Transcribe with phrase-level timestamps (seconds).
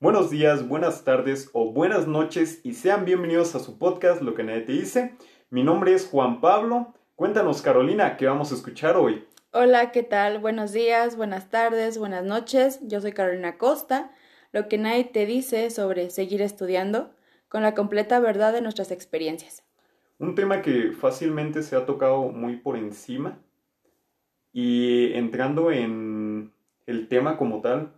[0.00, 4.42] Buenos días, buenas tardes o buenas noches y sean bienvenidos a su podcast Lo que
[4.42, 5.14] nadie te dice.
[5.50, 6.92] Mi nombre es Juan Pablo.
[7.14, 9.24] Cuéntanos Carolina, ¿qué vamos a escuchar hoy?
[9.52, 10.40] Hola, ¿qué tal?
[10.40, 12.80] Buenos días, buenas tardes, buenas noches.
[12.82, 14.10] Yo soy Carolina Costa.
[14.52, 17.14] Lo que nadie te dice sobre seguir estudiando
[17.48, 19.64] con la completa verdad de nuestras experiencias.
[20.18, 23.38] Un tema que fácilmente se ha tocado muy por encima
[24.52, 26.52] y entrando en
[26.86, 27.94] el tema como tal,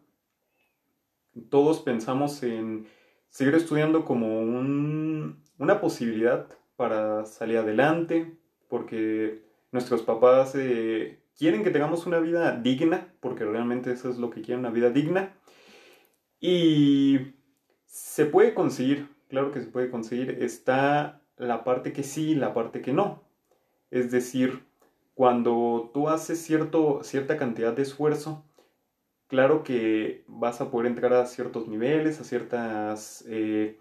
[1.50, 2.86] todos pensamos en
[3.28, 6.46] seguir estudiando como una posibilidad
[6.77, 8.36] para salir adelante,
[8.68, 14.30] porque nuestros papás eh, quieren que tengamos una vida digna, porque realmente eso es lo
[14.30, 15.34] que quieren, una vida digna.
[16.41, 17.34] Y
[17.86, 22.55] se puede conseguir, claro que se puede conseguir, está la parte que sí y la
[22.55, 23.22] parte que no.
[23.91, 24.62] Es decir,
[25.14, 28.44] cuando tú haces cierto, cierta cantidad de esfuerzo,
[29.28, 33.78] claro que vas a poder entrar a ciertos niveles, a ciertas eh,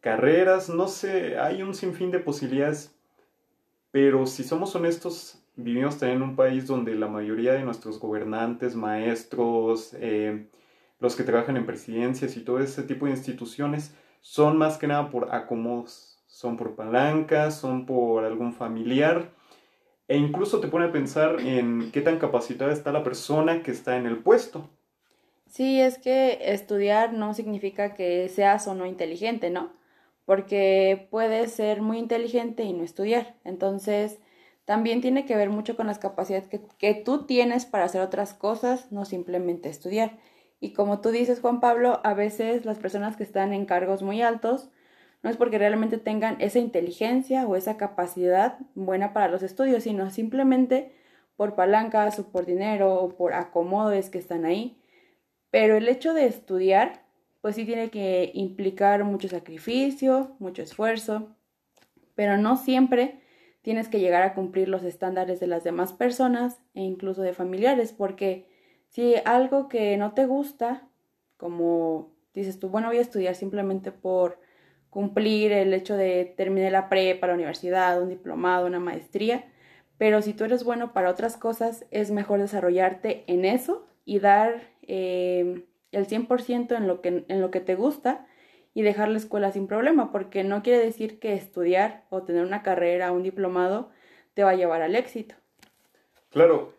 [0.00, 2.94] carreras, no sé, hay un sinfín de posibilidades,
[3.90, 8.74] pero si somos honestos, vivimos también en un país donde la mayoría de nuestros gobernantes,
[8.74, 10.48] maestros, eh,
[10.98, 15.10] los que trabajan en presidencias y todo ese tipo de instituciones son más que nada
[15.10, 19.30] por acomodos, son por palancas, son por algún familiar
[20.08, 23.96] e incluso te pone a pensar en qué tan capacitada está la persona que está
[23.96, 24.68] en el puesto.
[25.48, 29.72] Sí, es que estudiar no significa que seas o no inteligente, ¿no?
[30.26, 33.36] Porque puedes ser muy inteligente y no estudiar.
[33.44, 34.18] Entonces,
[34.64, 38.34] también tiene que ver mucho con las capacidades que, que, tú tienes para hacer otras
[38.34, 40.18] cosas, no simplemente estudiar.
[40.60, 44.22] Y como tú dices, Juan Pablo, a veces las personas que están en cargos muy
[44.22, 44.70] altos
[45.24, 50.10] no es porque realmente tengan esa inteligencia o esa capacidad buena para los estudios, sino
[50.10, 50.92] simplemente
[51.34, 54.76] por palancas o por dinero o por acomodos que están ahí.
[55.50, 57.06] Pero el hecho de estudiar,
[57.40, 61.34] pues sí tiene que implicar mucho sacrificio, mucho esfuerzo,
[62.14, 63.22] pero no siempre
[63.62, 67.94] tienes que llegar a cumplir los estándares de las demás personas e incluso de familiares,
[67.94, 68.46] porque
[68.90, 70.86] si algo que no te gusta,
[71.38, 74.43] como dices tú, bueno, voy a estudiar simplemente por
[74.94, 79.44] cumplir el hecho de terminar la prepa, la universidad, un diplomado, una maestría,
[79.98, 84.62] pero si tú eres bueno para otras cosas, es mejor desarrollarte en eso y dar
[84.82, 88.24] eh, el 100% en lo, que, en lo que te gusta
[88.72, 92.62] y dejar la escuela sin problema, porque no quiere decir que estudiar o tener una
[92.62, 93.90] carrera, un diplomado,
[94.34, 95.34] te va a llevar al éxito.
[96.30, 96.72] Claro,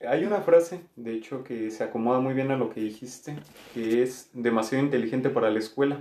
[0.00, 3.36] hay una frase, de hecho, que se acomoda muy bien a lo que dijiste,
[3.74, 6.00] que es demasiado inteligente para la escuela.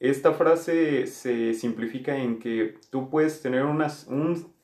[0.00, 4.54] Esta frase se simplifica en que tú puedes tener un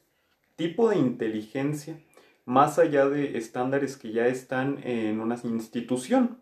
[0.56, 2.00] tipo de inteligencia
[2.46, 6.40] más allá de estándares que ya están en una institución.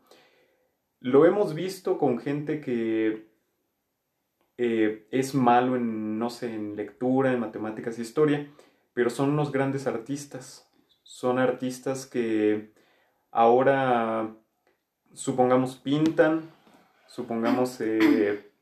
[1.00, 3.26] Lo hemos visto con gente que
[4.58, 8.48] eh, es malo en, no sé, en lectura, en matemáticas, historia,
[8.92, 10.70] pero son unos grandes artistas.
[11.02, 12.72] Son artistas que
[13.32, 14.36] ahora,
[15.14, 16.42] supongamos, pintan,
[17.08, 18.53] supongamos, eh,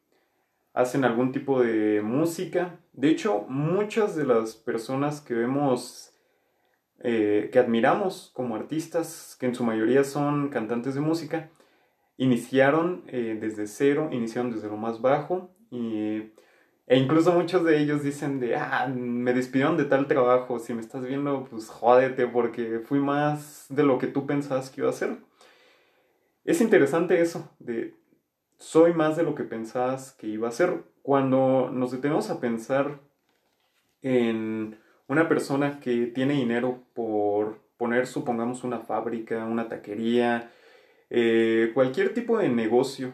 [0.72, 2.80] hacen algún tipo de música.
[2.92, 6.12] De hecho, muchas de las personas que vemos,
[7.00, 11.50] eh, que admiramos como artistas, que en su mayoría son cantantes de música,
[12.16, 15.50] iniciaron eh, desde cero, iniciaron desde lo más bajo
[16.86, 20.82] e incluso muchos de ellos dicen de, ah, me despidieron de tal trabajo, si me
[20.82, 24.92] estás viendo, pues jódete porque fui más de lo que tú pensabas que iba a
[24.92, 25.16] ser.
[26.44, 27.94] Es interesante eso, de
[28.62, 30.84] soy más de lo que pensabas que iba a ser.
[31.02, 33.00] Cuando nos detenemos a pensar
[34.02, 34.78] en
[35.08, 40.52] una persona que tiene dinero por poner, supongamos, una fábrica, una taquería,
[41.10, 43.12] eh, cualquier tipo de negocio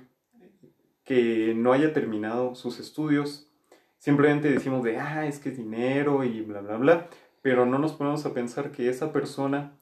[1.02, 3.50] que no haya terminado sus estudios,
[3.96, 7.08] simplemente decimos de, ah, es que es dinero y bla, bla, bla,
[7.40, 9.72] pero no nos ponemos a pensar que esa persona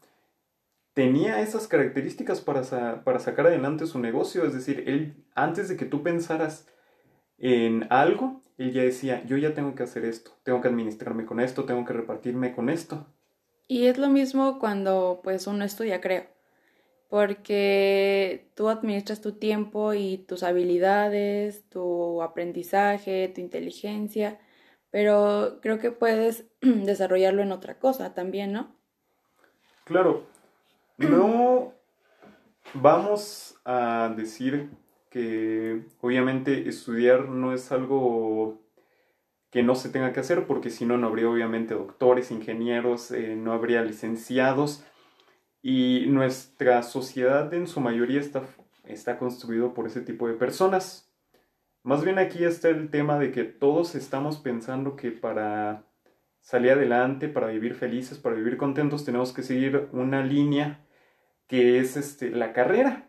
[0.96, 4.46] tenía esas características para, para sacar adelante su negocio.
[4.46, 6.66] Es decir, él, antes de que tú pensaras
[7.36, 11.38] en algo, él ya decía, yo ya tengo que hacer esto, tengo que administrarme con
[11.38, 13.06] esto, tengo que repartirme con esto.
[13.68, 16.24] Y es lo mismo cuando pues uno estudia, creo,
[17.10, 24.40] porque tú administras tu tiempo y tus habilidades, tu aprendizaje, tu inteligencia,
[24.90, 28.74] pero creo que puedes desarrollarlo en otra cosa también, ¿no?
[29.84, 30.24] Claro,
[30.98, 31.72] no
[32.74, 34.70] vamos a decir
[35.10, 38.60] que obviamente estudiar no es algo
[39.50, 43.36] que no se tenga que hacer, porque si no, no habría obviamente doctores, ingenieros, eh,
[43.36, 44.84] no habría licenciados,
[45.62, 48.42] y nuestra sociedad en su mayoría está
[48.86, 51.10] está construido por ese tipo de personas.
[51.82, 55.84] Más bien aquí está el tema de que todos estamos pensando que para
[56.40, 60.85] salir adelante, para vivir felices, para vivir contentos, tenemos que seguir una línea
[61.46, 63.08] que es este, la carrera.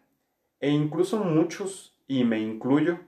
[0.60, 3.00] E incluso muchos, y me incluyo,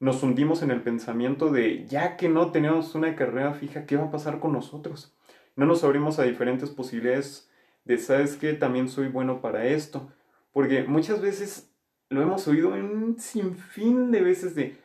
[0.00, 4.04] nos hundimos en el pensamiento de, ya que no tenemos una carrera fija, ¿qué va
[4.04, 5.16] a pasar con nosotros?
[5.56, 7.48] No nos abrimos a diferentes posibilidades
[7.84, 8.54] de, ¿sabes qué?
[8.54, 10.10] También soy bueno para esto.
[10.52, 11.72] Porque muchas veces
[12.08, 14.76] lo hemos oído un sinfín de veces de,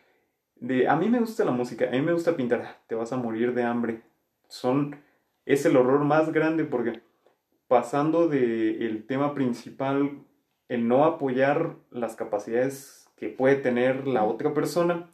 [0.56, 3.18] de, a mí me gusta la música, a mí me gusta pintar, te vas a
[3.18, 4.01] morir de hambre.
[4.48, 5.00] Son,
[5.45, 7.01] es el horror más grande porque
[7.69, 10.25] pasando del el tema principal,
[10.68, 15.12] el no apoyar las capacidades que puede tener la otra persona,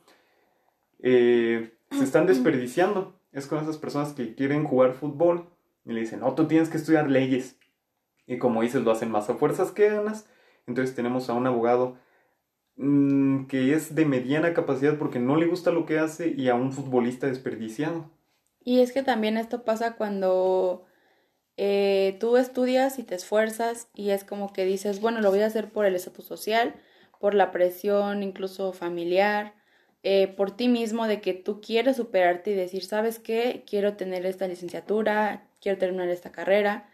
[1.03, 3.19] eh, se están desperdiciando.
[3.33, 5.49] Es con esas personas que quieren jugar fútbol
[5.83, 7.59] y le dicen, no, tú tienes que estudiar leyes.
[8.25, 10.27] Y como dices, lo hacen más a fuerzas que ganas.
[10.65, 11.97] Entonces tenemos a un abogado
[12.77, 16.55] mm, que es de mediana capacidad porque no le gusta lo que hace y a
[16.55, 18.09] un futbolista desperdiciado.
[18.63, 20.85] Y es que también esto pasa cuando
[21.57, 25.47] eh, tú estudias y te esfuerzas y es como que dices, bueno, lo voy a
[25.47, 26.75] hacer por el estatus social,
[27.19, 29.53] por la presión incluso familiar,
[30.03, 33.63] eh, por ti mismo de que tú quieres superarte y decir, ¿sabes qué?
[33.67, 36.89] Quiero tener esta licenciatura, quiero terminar esta carrera,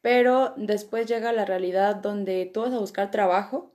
[0.00, 3.72] pero después llega la realidad donde tú vas a buscar trabajo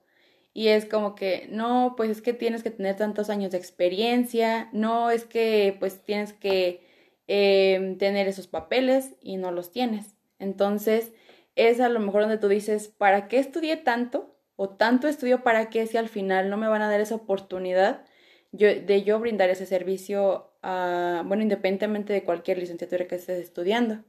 [0.53, 4.69] y es como que, no, pues es que tienes que tener tantos años de experiencia,
[4.73, 6.81] no es que pues tienes que
[7.27, 10.15] eh, tener esos papeles y no los tienes.
[10.41, 11.13] Entonces,
[11.55, 14.35] es a lo mejor donde tú dices, ¿para qué estudié tanto?
[14.55, 18.05] O tanto estudio para qué si al final no me van a dar esa oportunidad
[18.51, 24.03] de yo brindar ese servicio, a, bueno, independientemente de cualquier licenciatura que estés estudiando.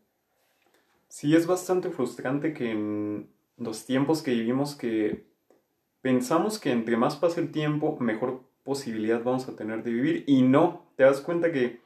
[1.07, 5.27] Sí, es bastante frustrante que en los tiempos que vivimos que
[6.01, 10.43] pensamos que entre más pase el tiempo, mejor posibilidad vamos a tener de vivir y
[10.43, 11.81] no, te das cuenta que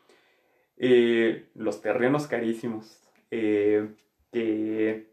[0.78, 3.00] eh, los terrenos carísimos,
[3.30, 3.88] eh,
[4.32, 5.12] que,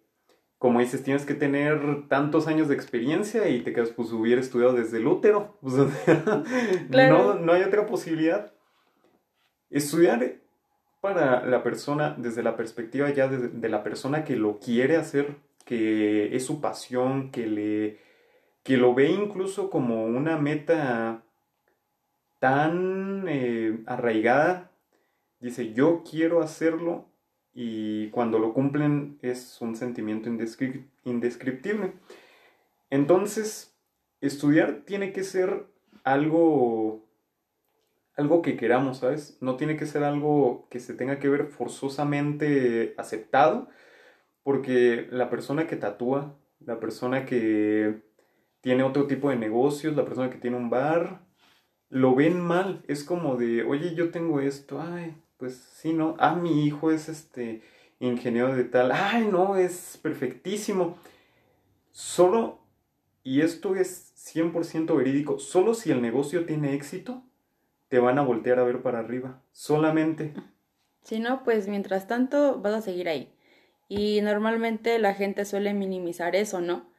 [0.57, 4.73] como dices, tienes que tener tantos años de experiencia y te quedas, pues hubiera estudiado
[4.73, 5.57] desde el útero.
[6.89, 8.53] no, no hay otra posibilidad.
[9.69, 10.43] Estudiar
[11.03, 16.33] para la persona, desde la perspectiva ya de, la persona que lo quiere hacer, que
[16.33, 17.97] es su pasión, que, le,
[18.63, 21.25] que lo ve incluso como una meta
[22.39, 24.71] tan eh, arraigada,
[25.41, 27.09] dice, yo quiero hacerlo
[27.53, 30.29] y cuando lo cumplen es un sentimiento
[31.03, 31.93] indescriptible.
[32.89, 33.75] Entonces,
[34.21, 35.65] estudiar tiene que ser
[36.03, 37.03] algo
[38.15, 39.37] algo que queramos, ¿sabes?
[39.41, 43.69] No tiene que ser algo que se tenga que ver forzosamente aceptado,
[44.43, 48.03] porque la persona que tatúa, la persona que
[48.61, 51.25] tiene otro tipo de negocios, la persona que tiene un bar,
[51.89, 52.83] lo ven mal.
[52.87, 56.15] Es como de, oye, yo tengo esto, ay, pues sí, ¿no?
[56.19, 57.61] Ah, mi hijo es este
[57.99, 60.97] ingeniero de tal, ay, no, es perfectísimo.
[61.91, 62.59] Solo,
[63.23, 67.23] y esto es 100% verídico, solo si el negocio tiene éxito,
[67.89, 70.33] te van a voltear a ver para arriba, solamente.
[71.01, 73.35] Si no, pues mientras tanto vas a seguir ahí.
[73.89, 76.89] Y normalmente la gente suele minimizar eso, ¿no?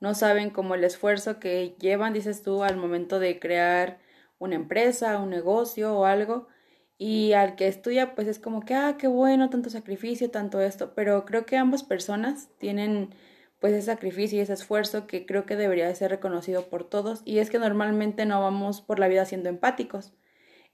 [0.00, 3.98] No saben como el esfuerzo que llevan, dices tú, al momento de crear
[4.38, 6.48] una empresa, un negocio o algo
[6.98, 10.94] y al que estudia pues es como que, ah, qué bueno, tanto sacrificio, tanto esto,
[10.94, 13.14] pero creo que ambas personas tienen
[13.60, 17.22] pues ese sacrificio y ese esfuerzo que creo que debería de ser reconocido por todos
[17.24, 20.12] y es que normalmente no vamos por la vida siendo empáticos.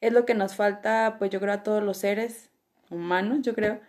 [0.01, 2.51] Es lo que nos falta pues yo creo a todos los seres
[2.91, 3.81] humanos, yo creo,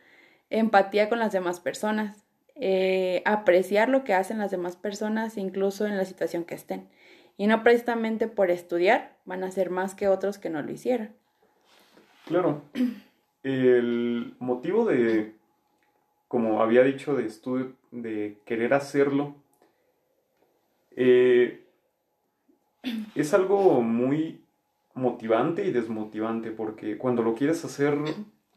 [0.50, 2.24] empatía con las demás personas,
[2.56, 6.90] eh, apreciar lo que hacen las demás personas incluso en la situación que estén.
[7.38, 11.21] Y no precisamente por estudiar van a ser más que otros que no lo hicieron.
[12.26, 12.62] Claro.
[13.44, 15.34] El motivo de,
[16.28, 19.36] como había dicho, de estudio, de querer hacerlo,
[20.96, 21.64] eh,
[23.16, 24.42] es algo muy
[24.94, 27.98] motivante y desmotivante porque cuando lo quieres hacer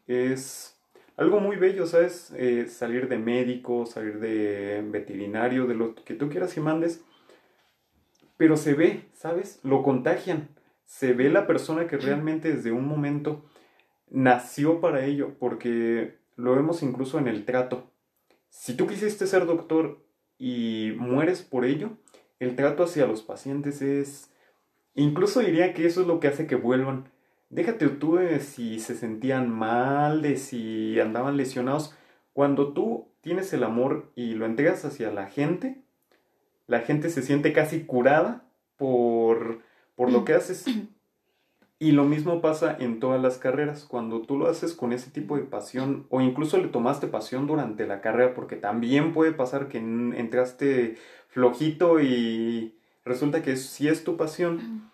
[0.06, 0.76] es
[1.16, 2.33] algo muy bello, ¿sabes?
[2.37, 7.04] Eh, salir de médico, salir de veterinario, de lo que tú quieras y mandes,
[8.37, 9.61] pero se ve, ¿sabes?
[9.62, 10.49] Lo contagian.
[10.85, 13.44] Se ve la persona que realmente desde un momento
[14.08, 17.90] nació para ello, porque lo vemos incluso en el trato.
[18.49, 20.04] Si tú quisiste ser doctor
[20.38, 21.96] y mueres por ello,
[22.38, 24.30] el trato hacia los pacientes es...
[24.94, 27.11] Incluso diría que eso es lo que hace que vuelvan.
[27.50, 31.96] Déjate tú de si se sentían mal, de si andaban lesionados.
[32.32, 35.82] Cuando tú tienes el amor y lo entregas hacia la gente,
[36.66, 39.62] la gente se siente casi curada por,
[39.96, 40.64] por lo que haces.
[41.84, 45.36] Y lo mismo pasa en todas las carreras, cuando tú lo haces con ese tipo
[45.36, 49.76] de pasión o incluso le tomaste pasión durante la carrera, porque también puede pasar que
[49.76, 50.96] entraste
[51.28, 52.74] flojito y
[53.04, 54.90] resulta que si es tu pasión,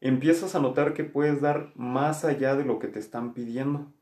[0.00, 3.92] empiezas a notar que puedes dar más allá de lo que te están pidiendo.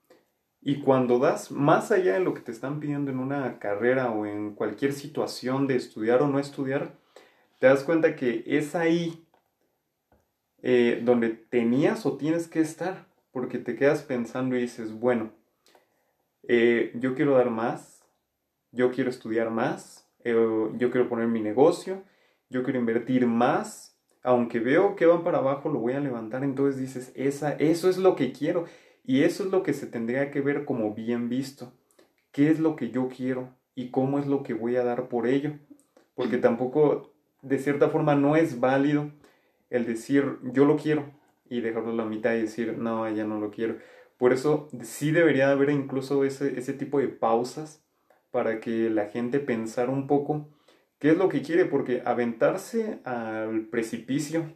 [0.60, 4.26] Y cuando das más allá de lo que te están pidiendo en una carrera o
[4.26, 6.98] en cualquier situación de estudiar o no estudiar,
[7.60, 9.25] te das cuenta que es ahí
[10.62, 15.32] eh, donde tenías o tienes que estar, porque te quedas pensando y dices, bueno,
[16.48, 18.04] eh, yo quiero dar más,
[18.72, 20.34] yo quiero estudiar más, eh,
[20.78, 22.02] yo quiero poner mi negocio,
[22.48, 26.80] yo quiero invertir más, aunque veo que van para abajo, lo voy a levantar, entonces
[26.80, 28.64] dices, Esa, eso es lo que quiero
[29.04, 31.72] y eso es lo que se tendría que ver como bien visto.
[32.32, 35.26] ¿Qué es lo que yo quiero y cómo es lo que voy a dar por
[35.26, 35.52] ello?
[36.14, 39.12] Porque tampoco, de cierta forma, no es válido
[39.70, 41.12] el decir yo lo quiero
[41.48, 43.78] y dejarlo a la mitad y decir no, ya no lo quiero.
[44.18, 47.84] Por eso sí debería haber incluso ese, ese tipo de pausas
[48.30, 50.48] para que la gente pensara un poco
[50.98, 54.52] qué es lo que quiere, porque aventarse al precipicio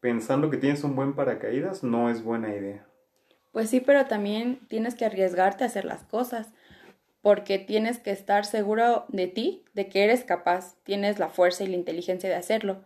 [0.00, 2.86] pensando que tienes un buen paracaídas no es buena idea.
[3.52, 6.52] Pues sí, pero también tienes que arriesgarte a hacer las cosas,
[7.20, 11.68] porque tienes que estar seguro de ti, de que eres capaz, tienes la fuerza y
[11.68, 12.82] la inteligencia de hacerlo.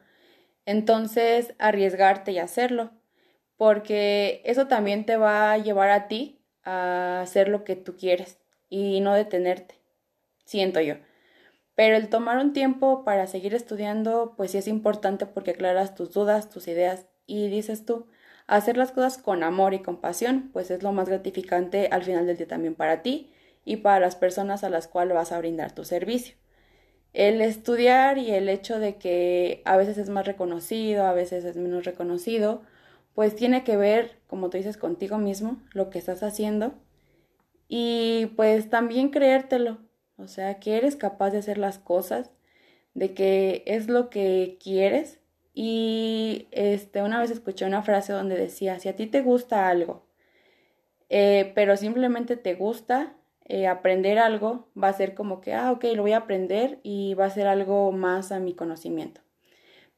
[0.67, 2.91] Entonces, arriesgarte y hacerlo,
[3.57, 8.39] porque eso también te va a llevar a ti a hacer lo que tú quieres
[8.69, 9.77] y no detenerte,
[10.45, 10.97] siento yo.
[11.77, 16.13] Pero el tomar un tiempo para seguir estudiando, pues sí es importante porque aclaras tus
[16.13, 18.09] dudas, tus ideas y dices tú,
[18.49, 22.27] hacer las cosas con amor y con pasión, pues es lo más gratificante al final
[22.27, 23.33] del día también para ti
[23.65, 26.37] y para las personas a las cuales vas a brindar tu servicio
[27.17, 31.57] el estudiar y el hecho de que a veces es más reconocido, a veces es
[31.57, 32.61] menos reconocido,
[33.15, 36.75] pues tiene que ver, como tú dices, contigo mismo, lo que estás haciendo.
[37.69, 39.79] Y pues también creértelo,
[40.19, 42.31] o sea, que eres capaz de hacer las cosas,
[42.93, 45.19] de que es lo que quieres.
[45.55, 50.07] Y este, una vez escuché una frase donde decía, si a ti te gusta algo,
[51.09, 53.16] eh, pero simplemente te gusta,
[53.49, 57.15] eh, aprender algo va a ser como que, ah, ok, lo voy a aprender y
[57.15, 59.21] va a ser algo más a mi conocimiento.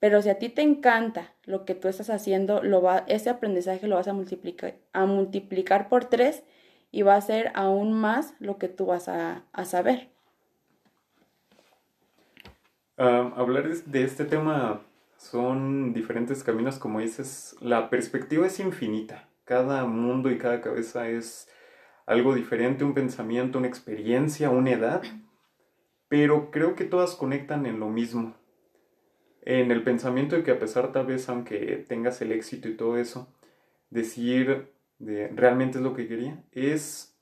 [0.01, 3.89] Pero si a ti te encanta lo que tú estás haciendo, lo va, ese aprendizaje
[3.89, 6.45] lo vas a multiplicar, a multiplicar por tres
[6.91, 10.11] y va a ser aún más lo que tú vas a, saber.
[12.97, 14.83] hablar de este tema
[15.17, 19.27] son diferentes caminos, como dices, la perspectiva es infinita.
[19.45, 21.49] Cada mundo y cada cabeza es
[22.09, 25.03] algo diferente, un pensamiento, una experiencia, una edad,
[26.09, 28.35] pero creo que todas conectan en lo mismo.
[29.43, 32.97] En el pensamiento de que a pesar tal vez, aunque tengas el éxito y todo
[32.97, 33.29] eso,
[33.91, 37.15] decir de, realmente es lo que quería, es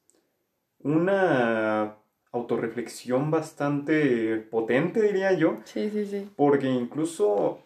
[0.78, 1.96] una
[2.30, 5.58] autorreflexión bastante potente, diría yo.
[5.64, 6.30] Sí, sí, sí.
[6.36, 7.60] Porque incluso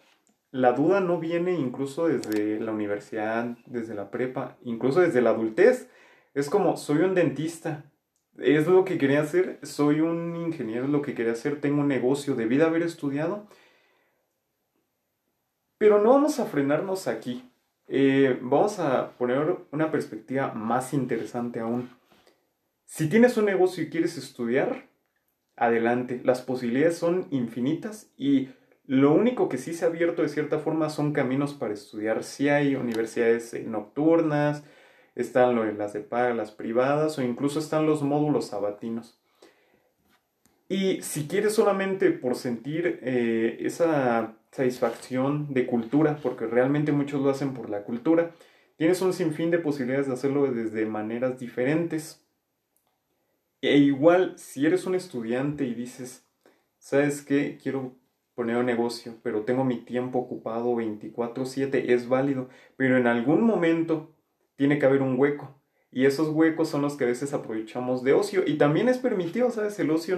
[0.49, 5.87] la duda no viene incluso desde la universidad, desde la prepa, incluso desde la adultez.
[6.33, 7.91] Es como, soy un dentista,
[8.37, 11.87] es lo que quería hacer, soy un ingeniero, es lo que quería hacer, tengo un
[11.87, 13.47] negocio, debí de haber estudiado.
[15.77, 17.49] Pero no vamos a frenarnos aquí.
[17.87, 21.89] Eh, vamos a poner una perspectiva más interesante aún.
[22.85, 24.91] Si tienes un negocio y quieres estudiar,
[25.55, 26.21] adelante.
[26.23, 28.49] Las posibilidades son infinitas y
[28.85, 32.23] lo único que sí se ha abierto de cierta forma son caminos para estudiar.
[32.23, 34.63] Si hay universidades nocturnas,
[35.15, 39.19] están las de paga, las privadas o incluso están los módulos sabatinos.
[40.69, 47.29] Y si quieres solamente por sentir eh, esa satisfacción de cultura, porque realmente muchos lo
[47.29, 48.31] hacen por la cultura,
[48.77, 52.25] tienes un sinfín de posibilidades de hacerlo desde maneras diferentes.
[53.61, 56.25] E igual, si eres un estudiante y dices,
[56.79, 57.59] ¿sabes qué?
[57.61, 57.95] Quiero
[58.33, 64.15] poner un negocio, pero tengo mi tiempo ocupado 24/7, es válido, pero en algún momento
[64.61, 65.59] tiene que haber un hueco.
[65.91, 68.43] Y esos huecos son los que a veces aprovechamos de ocio.
[68.45, 69.79] Y también es permitido, ¿sabes?
[69.79, 70.17] El ocio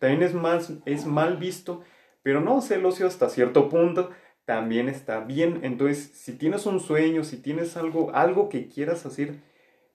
[0.00, 1.84] también es, más, es mal visto,
[2.24, 4.10] pero no, el ocio hasta cierto punto
[4.44, 5.60] también está bien.
[5.62, 9.36] Entonces, si tienes un sueño, si tienes algo, algo que quieras hacer,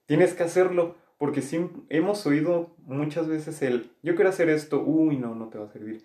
[0.06, 0.96] tienes que hacerlo.
[1.18, 5.58] Porque sí, hemos oído muchas veces el, yo quiero hacer esto, uy, no, no te
[5.58, 6.02] va a servir.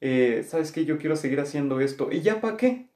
[0.00, 0.84] Eh, ¿Sabes qué?
[0.84, 2.08] Yo quiero seguir haciendo esto.
[2.10, 2.88] ¿Y ya para qué?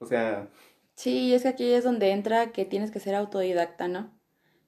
[0.00, 0.48] O sea,
[0.96, 4.12] Sí, es que aquí es donde entra que tienes que ser autodidacta, ¿no?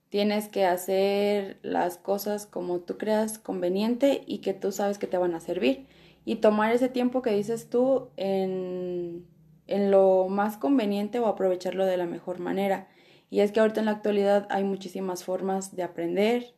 [0.08, 5.18] Tienes que hacer las cosas como tú creas conveniente y que tú sabes que te
[5.18, 5.86] van a servir.
[6.24, 9.26] Y tomar ese tiempo que dices tú en
[9.66, 12.88] en lo más conveniente o aprovecharlo de la mejor manera.
[13.30, 16.54] Y es que ahorita en la actualidad hay muchísimas formas de aprender,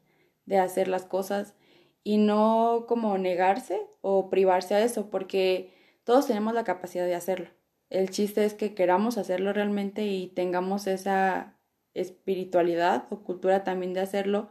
[0.46, 1.54] de hacer las cosas
[2.04, 5.72] y no como negarse o privarse a eso, porque
[6.04, 7.50] todos tenemos la capacidad de hacerlo.
[7.90, 11.58] El chiste es que queramos hacerlo realmente y tengamos esa
[11.94, 14.50] espiritualidad o cultura también de hacerlo,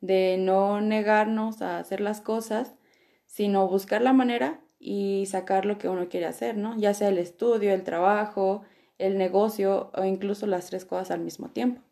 [0.00, 2.76] de no negarnos a hacer las cosas,
[3.26, 6.76] sino buscar la manera y sacar lo que uno quiere hacer, ¿no?
[6.78, 8.62] Ya sea el estudio, el trabajo,
[8.96, 11.82] el negocio o incluso las tres cosas al mismo tiempo.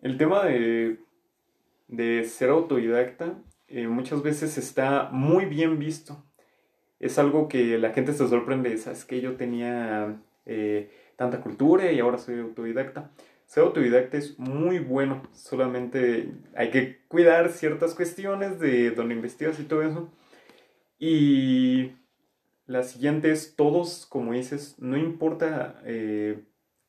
[0.00, 1.00] El tema de,
[1.88, 6.22] de ser autodidacta eh, muchas veces está muy bien visto.
[7.00, 9.04] Es algo que la gente se sorprende, ¿sabes?
[9.04, 13.10] Que yo tenía eh, tanta cultura y ahora soy autodidacta.
[13.46, 19.64] Ser autodidacta es muy bueno, solamente hay que cuidar ciertas cuestiones de donde investigas y
[19.64, 20.10] todo eso.
[20.98, 21.92] Y
[22.66, 26.44] la siguiente es, todos, como dices, no importa eh,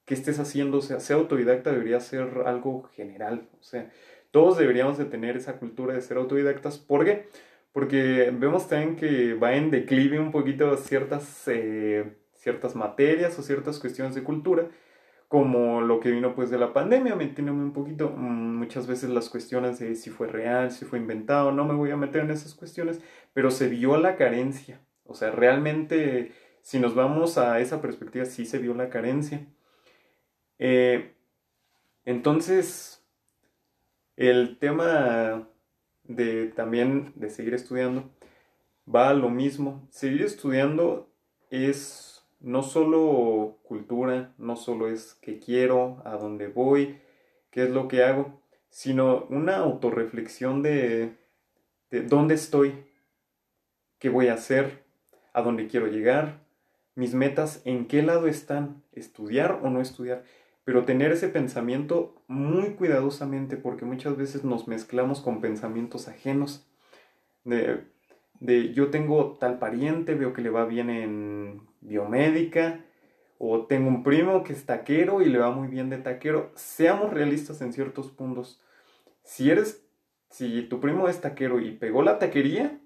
[0.05, 3.91] qué estés haciendo, o sea, ser autodidacta debería ser algo general, o sea,
[4.31, 6.77] todos deberíamos de tener esa cultura de ser autodidactas.
[6.77, 7.27] ¿Por qué?
[7.75, 14.15] Vemos también que va en declive un poquito ciertas, eh, ciertas materias o ciertas cuestiones
[14.15, 14.69] de cultura,
[15.27, 19.29] como lo que vino pues de la pandemia, metiéndome un poquito, mm, muchas veces las
[19.29, 22.55] cuestiones de si fue real, si fue inventado, no me voy a meter en esas
[22.55, 23.01] cuestiones,
[23.33, 24.79] pero se vio la carencia.
[25.05, 29.45] O sea, realmente, si nos vamos a esa perspectiva, sí se vio la carencia.
[30.59, 31.13] Eh,
[32.05, 33.03] entonces,
[34.15, 35.49] el tema
[36.07, 38.09] de también de seguir estudiando
[38.93, 39.87] va a lo mismo.
[39.89, 41.09] Seguir estudiando
[41.49, 46.99] es no solo cultura, no solo es qué quiero, a dónde voy,
[47.49, 51.17] qué es lo que hago, sino una autorreflexión de,
[51.89, 52.85] de dónde estoy,
[53.99, 54.83] qué voy a hacer,
[55.33, 56.45] a dónde quiero llegar,
[56.95, 60.23] mis metas, en qué lado están, estudiar o no estudiar,
[60.65, 66.67] pero tener ese pensamiento muy cuidadosamente porque muchas veces nos mezclamos con pensamientos ajenos
[67.43, 67.83] de,
[68.39, 72.83] de yo tengo tal pariente, veo que le va bien en biomédica,
[73.37, 76.51] o tengo un primo que es taquero y le va muy bien de taquero.
[76.55, 78.61] Seamos realistas en ciertos puntos.
[79.23, 79.85] Si eres,
[80.29, 82.79] si tu primo es taquero y pegó la taquería,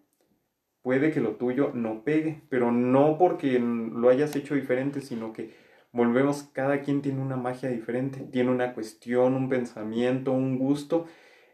[0.82, 5.54] puede que lo tuyo no pegue, pero no porque lo hayas hecho diferente, sino que
[5.92, 11.06] volvemos, cada quien tiene una magia diferente, tiene una cuestión, un pensamiento, un gusto,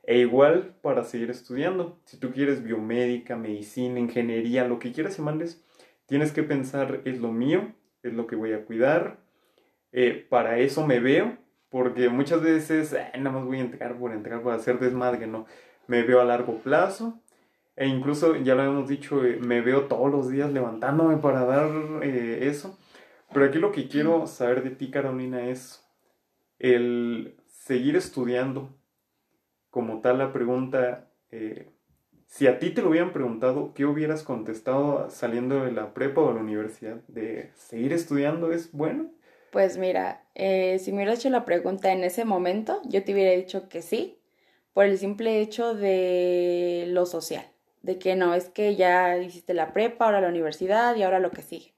[0.03, 1.99] e igual para seguir estudiando.
[2.05, 5.63] Si tú quieres biomédica, medicina, ingeniería, lo que quieras y mandes,
[6.05, 9.19] tienes que pensar, es lo mío, es lo que voy a cuidar,
[9.91, 11.37] eh, para eso me veo,
[11.69, 15.45] porque muchas veces eh, nada más voy a entregar por entregar, por hacer desmadre, no,
[15.87, 17.21] me veo a largo plazo,
[17.75, 21.69] e incluso, ya lo hemos dicho, eh, me veo todos los días levantándome para dar
[22.03, 22.77] eh, eso.
[23.33, 25.85] Pero aquí lo que quiero saber de ti, Carolina, es
[26.59, 28.69] el seguir estudiando.
[29.69, 31.69] Como tal, la pregunta, eh,
[32.27, 36.29] si a ti te lo hubieran preguntado, ¿qué hubieras contestado saliendo de la prepa o
[36.29, 37.01] de la universidad?
[37.07, 39.11] ¿De seguir estudiando es bueno?
[39.51, 43.69] Pues mira, si me hubieras hecho la pregunta en ese momento, yo te hubiera dicho
[43.69, 44.19] que sí,
[44.73, 47.45] por el simple hecho de lo social
[47.85, 51.29] de que no, es que ya hiciste la prepa, ahora la universidad y ahora lo
[51.29, 51.74] que sigue.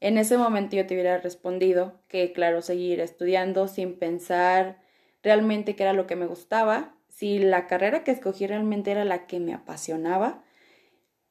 [0.00, 4.80] En ese momento yo te hubiera respondido que, claro, seguir estudiando sin pensar
[5.22, 9.26] realmente qué era lo que me gustaba, si la carrera que escogí realmente era la
[9.26, 10.44] que me apasionaba,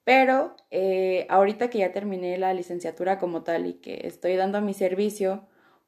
[0.03, 4.73] pero eh, ahorita que ya terminé la licenciatura como tal y que estoy dando mi
[4.73, 5.47] servicio,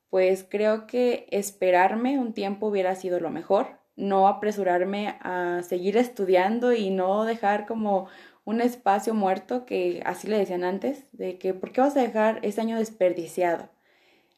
[0.09, 6.71] pues creo que esperarme un tiempo hubiera sido lo mejor no apresurarme a seguir estudiando
[6.71, 8.07] y no dejar como
[8.47, 12.39] un espacio muerto, que así le decían antes, de que ¿por qué vas a dejar
[12.43, 13.67] ese año desperdiciado?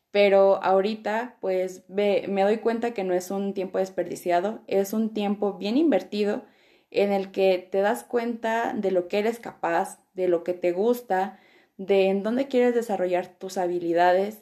[0.09, 5.53] Pero ahorita pues me doy cuenta que no es un tiempo desperdiciado, es un tiempo
[5.59, 6.41] bien invertido
[6.89, 10.71] en el que te das cuenta de lo que eres capaz, de lo que te
[10.71, 11.39] gusta,
[11.77, 14.39] de en dónde quieres desarrollar tus habilidades,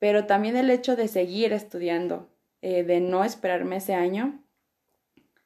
[0.00, 2.28] pero también el hecho de seguir estudiando,
[2.62, 4.42] eh, de no esperarme ese año,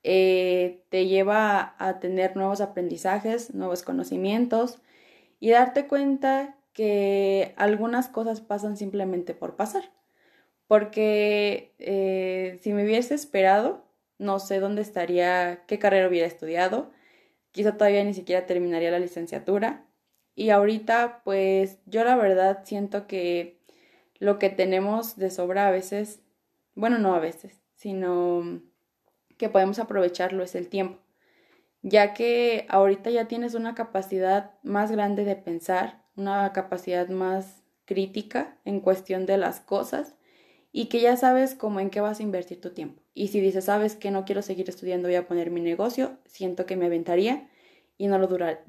[0.03, 4.81] eh, te lleva a tener nuevos aprendizajes, nuevos conocimientos
[5.41, 9.93] y darte cuenta que algunas cosas pasan simplemente por pasar.
[10.67, 13.85] Porque eh, si me hubiese esperado,
[14.19, 16.91] no sé dónde estaría, qué carrera hubiera estudiado,
[17.53, 19.87] quizá todavía ni siquiera terminaría la licenciatura.
[20.35, 23.61] Y ahorita, pues yo la verdad siento que
[24.19, 26.23] lo que tenemos de sobra a veces
[26.75, 28.63] bueno, no a veces, sino
[29.43, 31.01] que podemos aprovecharlo es el tiempo,
[31.83, 38.57] ya que ahorita ya tienes una capacidad más grande de pensar, una capacidad más crítica
[38.65, 40.15] en cuestión de las cosas
[40.71, 43.03] y que ya sabes cómo en qué vas a invertir tu tiempo.
[43.15, 46.65] Y si dices, sabes que no quiero seguir estudiando, voy a poner mi negocio, siento
[46.65, 47.49] que me aventaría
[47.99, 48.29] y no lo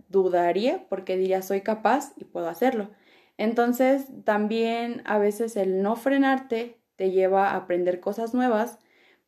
[0.09, 2.89] dudaría porque diría, soy capaz y puedo hacerlo.
[3.37, 8.79] Entonces, también a veces el no frenarte te lleva a aprender cosas nuevas,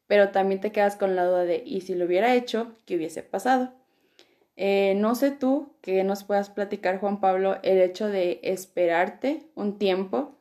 [0.07, 3.23] pero también te quedas con la duda de, ¿y si lo hubiera hecho, qué hubiese
[3.23, 3.73] pasado?
[4.55, 9.77] Eh, no sé tú que nos puedas platicar, Juan Pablo, el hecho de esperarte un
[9.77, 10.35] tiempo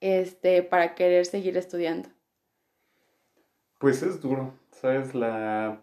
[0.00, 2.08] este, para querer seguir estudiando.
[3.78, 5.14] Pues es duro, ¿sabes?
[5.14, 5.82] La,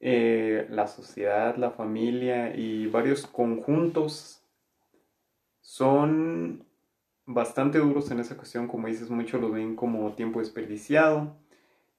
[0.00, 4.42] eh, la sociedad, la familia y varios conjuntos
[5.60, 6.66] son
[7.24, 11.36] bastante duros en esa cuestión, como dices, muchos lo ven como tiempo desperdiciado,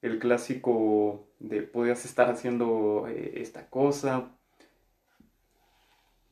[0.04, 4.36] el clásico de podías estar haciendo eh, esta cosa,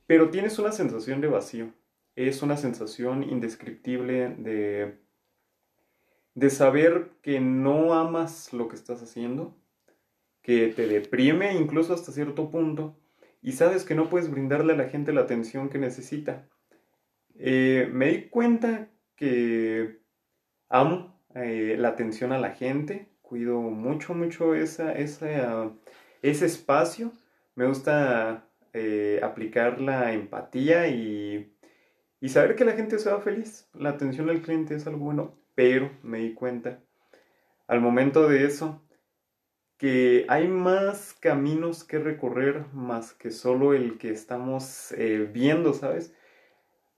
[0.05, 1.73] pero tienes una sensación de vacío,
[2.15, 4.99] es una sensación indescriptible de,
[6.35, 9.57] de saber que no amas lo que estás haciendo,
[10.43, 12.95] que te deprime incluso hasta cierto punto,
[13.41, 16.47] y sabes que no puedes brindarle a la gente la atención que necesita.
[17.39, 19.99] Eh, me di cuenta que
[20.69, 25.65] amo eh, la atención a la gente, cuido mucho, mucho esa, ese
[26.21, 27.11] espacio.
[27.55, 31.51] Me gusta eh, aplicar la empatía y,
[32.21, 33.67] y saber que la gente se va feliz.
[33.73, 36.79] La atención al cliente es algo bueno, pero me di cuenta
[37.65, 38.83] al momento de eso
[39.77, 44.93] que hay más caminos que recorrer más que solo el que estamos
[45.31, 46.13] viendo, ¿sabes?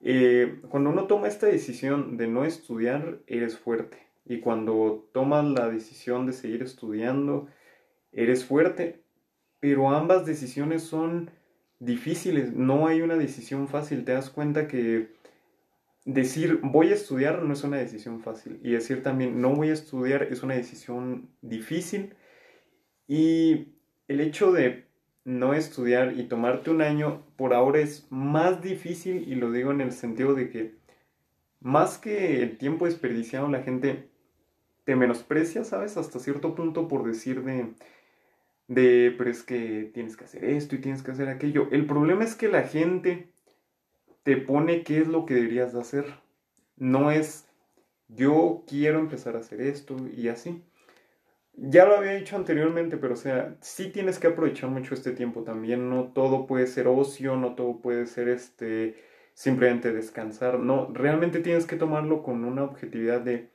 [0.02, 4.05] Eh, cuando uno toma esta decisión de no estudiar, eres fuerte.
[4.26, 7.48] Y cuando tomas la decisión de seguir estudiando,
[8.12, 9.02] eres fuerte.
[9.60, 11.30] Pero ambas decisiones son
[11.80, 12.54] difíciles.
[12.54, 14.04] No hay una decisión fácil.
[14.04, 15.14] Te das cuenta que
[16.06, 18.60] decir voy a estudiar no es una decisión fácil.
[18.64, 22.16] Y decir también no voy a estudiar es una decisión difícil.
[23.08, 23.70] Y
[24.08, 24.86] el hecho de
[25.24, 29.82] no estudiar y tomarte un año por ahora es más difícil y lo digo en
[29.82, 30.76] el sentido de que
[31.62, 34.08] más que el tiempo desperdiciado la gente
[34.86, 35.98] te menosprecia, ¿sabes?
[35.98, 37.74] Hasta cierto punto por decir de,
[38.68, 41.68] de, pero es que tienes que hacer esto y tienes que hacer aquello.
[41.72, 43.30] El problema es que la gente
[44.24, 46.06] te pone qué es lo que deberías de hacer.
[46.78, 47.48] No es
[48.08, 50.64] yo quiero empezar a hacer esto y así.
[51.58, 55.44] Ya lo había dicho anteriormente, pero o sea, sí tienes que aprovechar mucho este tiempo
[55.44, 55.90] también.
[55.90, 58.96] No todo puede ser ocio, no todo puede ser este
[59.34, 60.60] simplemente descansar.
[60.60, 63.50] No, realmente tienes que tomarlo con una objetividad de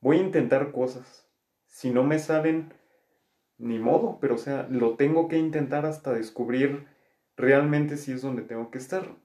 [0.00, 1.28] voy a intentar cosas.
[1.66, 2.72] Si no me salen,
[3.58, 6.86] ni modo, pero o sea, lo tengo que intentar hasta descubrir
[7.36, 9.16] realmente si es donde tengo que estar.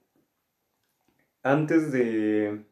[1.44, 2.66] Antes de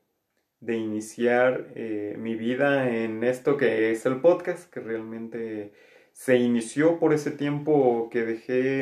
[0.60, 5.74] de iniciar eh, mi vida en esto que es el podcast, que realmente
[6.12, 8.82] se inició por ese tiempo que dejé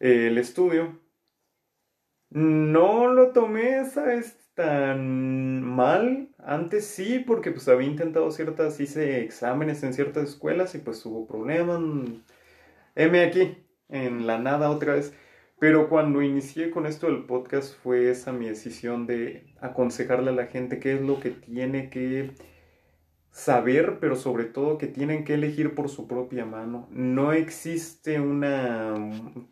[0.00, 0.98] eh, el estudio.
[2.30, 4.36] No lo tomé, ¿sabes?
[4.54, 6.28] Tan mal.
[6.38, 11.26] Antes sí, porque pues había intentado ciertas, hice exámenes en ciertas escuelas y pues hubo
[11.26, 11.80] problemas.
[12.94, 15.14] M aquí, en la nada otra vez.
[15.58, 20.46] Pero cuando inicié con esto del podcast fue esa mi decisión de aconsejarle a la
[20.46, 22.32] gente qué es lo que tiene que
[23.30, 26.86] saber, pero sobre todo que tienen que elegir por su propia mano.
[26.90, 28.94] No existe una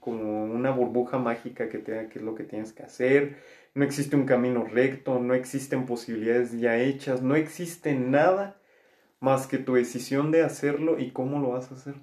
[0.01, 3.39] como una burbuja mágica que te qué es lo que tienes que hacer.
[3.75, 8.61] No existe un camino recto, no existen posibilidades ya hechas, no existe nada
[9.21, 11.95] más que tu decisión de hacerlo y cómo lo vas a hacer.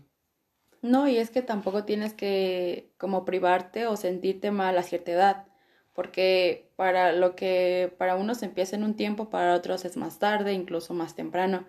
[0.82, 5.48] No, y es que tampoco tienes que como privarte o sentirte mal a cierta edad,
[5.94, 10.54] porque para lo que para unos empieza en un tiempo, para otros es más tarde,
[10.54, 11.66] incluso más temprano.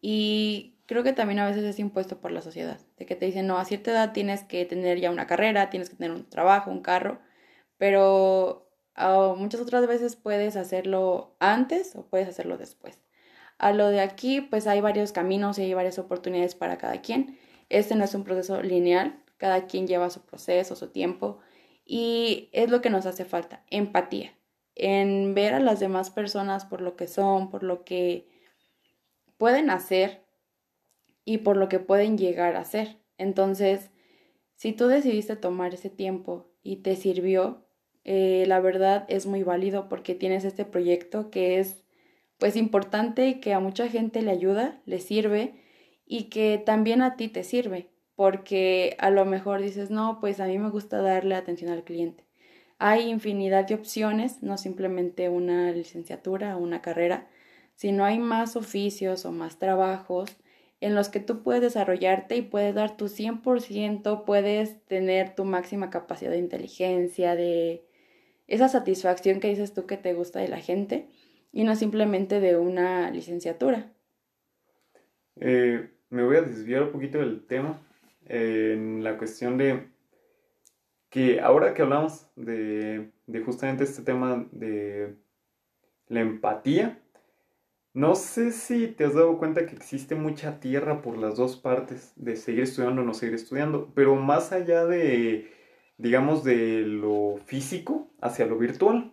[0.00, 3.46] Y creo que también a veces es impuesto por la sociedad, de que te dicen,
[3.46, 6.70] no, a cierta edad tienes que tener ya una carrera, tienes que tener un trabajo,
[6.70, 7.20] un carro,
[7.78, 8.65] pero
[8.96, 12.98] ah, muchas otras veces puedes hacerlo antes o puedes hacerlo después.
[13.58, 17.38] A lo de aquí, pues hay varios caminos y hay varias oportunidades para cada quien.
[17.68, 21.40] Este no es un proceso lineal, cada quien lleva su proceso, su tiempo
[21.86, 24.36] y es lo que nos hace falta, empatía,
[24.74, 28.28] en ver a las demás personas por lo que son, por lo que
[29.38, 30.26] pueden hacer
[31.24, 32.98] y por lo que pueden llegar a ser.
[33.18, 33.90] Entonces,
[34.56, 37.65] si tú decidiste tomar ese tiempo y te sirvió,
[38.08, 41.82] eh, la verdad es muy válido porque tienes este proyecto que es
[42.38, 45.54] pues importante y que a mucha gente le ayuda, le sirve
[46.06, 50.46] y que también a ti te sirve, porque a lo mejor dices, no, pues a
[50.46, 52.24] mí me gusta darle atención al cliente.
[52.78, 57.28] hay infinidad de opciones, no simplemente una licenciatura o una carrera,
[57.74, 60.36] sino hay más oficios o más trabajos
[60.80, 65.90] en los que tú puedes desarrollarte y puedes dar tu 100%, puedes tener tu máxima
[65.90, 67.85] capacidad de inteligencia, de
[68.46, 71.08] esa satisfacción que dices tú que te gusta de la gente
[71.52, 73.92] y no simplemente de una licenciatura.
[75.36, 77.80] Eh, me voy a desviar un poquito del tema
[78.26, 79.88] en la cuestión de
[81.10, 85.14] que ahora que hablamos de, de justamente este tema de
[86.08, 87.00] la empatía,
[87.94, 92.12] no sé si te has dado cuenta que existe mucha tierra por las dos partes
[92.16, 95.50] de seguir estudiando o no seguir estudiando, pero más allá de,
[95.98, 99.12] digamos, de lo físico hacia lo virtual,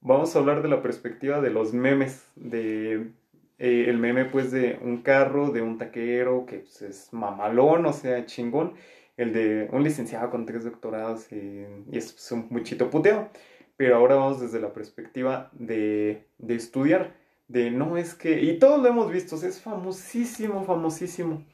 [0.00, 3.10] vamos a hablar de la perspectiva de los memes, de
[3.58, 7.92] eh, el meme pues de un carro, de un taquero que pues, es mamalón, o
[7.92, 8.74] sea, chingón,
[9.16, 13.28] el de un licenciado con tres doctorados y, es pues, un muchito puteo,
[13.76, 18.80] pero ahora vamos desde la perspectiva de, de estudiar de no es que, y todos
[18.82, 21.44] lo hemos visto, es famosísimo, famosísimo.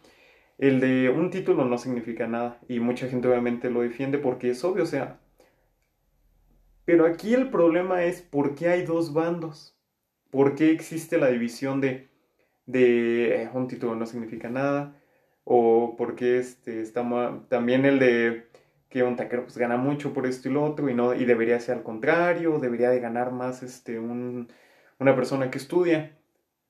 [0.58, 4.64] El de un título no significa nada y mucha gente obviamente lo defiende porque es
[4.64, 5.20] obvio, o sea.
[6.84, 9.76] Pero aquí el problema es por qué hay dos bandos.
[10.30, 12.08] ¿Por qué existe la división de,
[12.66, 14.96] de eh, un título no significa nada?
[15.44, 16.84] O por qué este,
[17.48, 18.48] también el de
[18.88, 21.60] que un taquero pues gana mucho por esto y lo otro y, no, y debería
[21.60, 24.48] ser al contrario, debería de ganar más este, un,
[24.98, 26.18] una persona que estudia.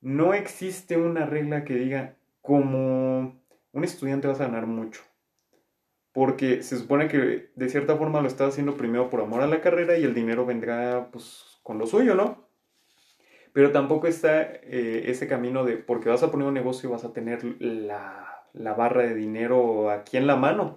[0.01, 3.38] No existe una regla que diga como
[3.78, 5.02] un estudiante vas a ganar mucho.
[6.12, 9.60] Porque se supone que de cierta forma lo estás haciendo primero por amor a la
[9.60, 12.48] carrera y el dinero vendrá pues con lo suyo, ¿no?
[13.52, 17.04] Pero tampoco está eh, ese camino de porque vas a poner un negocio y vas
[17.04, 20.76] a tener la, la barra de dinero aquí en la mano.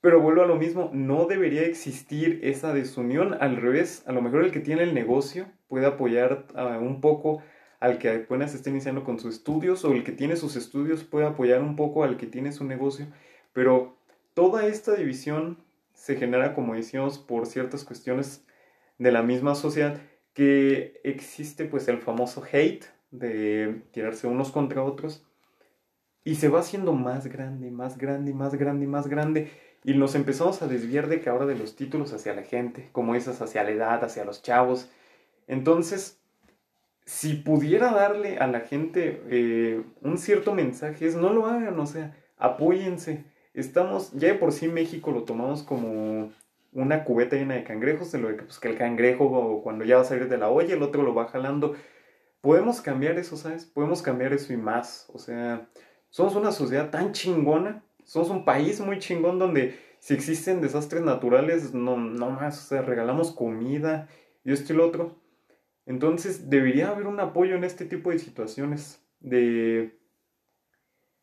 [0.00, 3.36] Pero vuelvo a lo mismo, no debería existir esa desunión.
[3.38, 7.42] Al revés, a lo mejor el que tiene el negocio puede apoyar ah, un poco
[7.80, 11.26] al que apenas está iniciando con sus estudios o el que tiene sus estudios puede
[11.26, 13.06] apoyar un poco al que tiene su negocio.
[13.52, 13.96] Pero
[14.34, 15.58] toda esta división
[15.94, 18.44] se genera, como decíamos, por ciertas cuestiones
[18.98, 20.00] de la misma sociedad
[20.34, 25.24] que existe pues el famoso hate de tirarse unos contra otros
[26.22, 29.50] y se va haciendo más grande, más grande, más grande, más grande
[29.82, 33.14] y nos empezamos a desviar de que ahora de los títulos hacia la gente, como
[33.14, 34.90] esas hacia la edad, hacia los chavos.
[35.46, 36.19] Entonces,
[37.10, 41.86] si pudiera darle a la gente eh, un cierto mensaje, es no lo hagan, o
[41.86, 43.24] sea, apóyense.
[43.52, 46.30] Estamos, ya de por sí México lo tomamos como
[46.72, 49.96] una cubeta llena de cangrejos, de lo de que, pues, que el cangrejo cuando ya
[49.96, 51.74] va a salir de la olla, el otro lo va jalando.
[52.40, 53.66] Podemos cambiar eso, ¿sabes?
[53.66, 55.10] Podemos cambiar eso y más.
[55.12, 55.68] O sea,
[56.10, 61.74] somos una sociedad tan chingona somos un país muy chingón donde si existen desastres naturales,
[61.74, 64.08] no, no más, o sea, regalamos comida
[64.44, 65.16] y esto y lo otro.
[65.90, 69.98] Entonces debería haber un apoyo en este tipo de situaciones, de,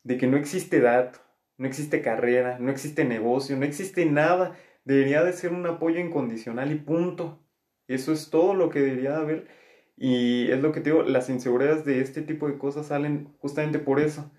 [0.03, 1.13] de que no existe edad,
[1.57, 4.57] no existe carrera, no existe negocio, no existe nada.
[4.83, 7.39] Debería de ser un apoyo incondicional y punto.
[7.87, 9.47] Eso es todo lo que debería haber.
[9.95, 13.79] Y es lo que te digo, las inseguridades de este tipo de cosas salen justamente
[13.79, 14.29] por eso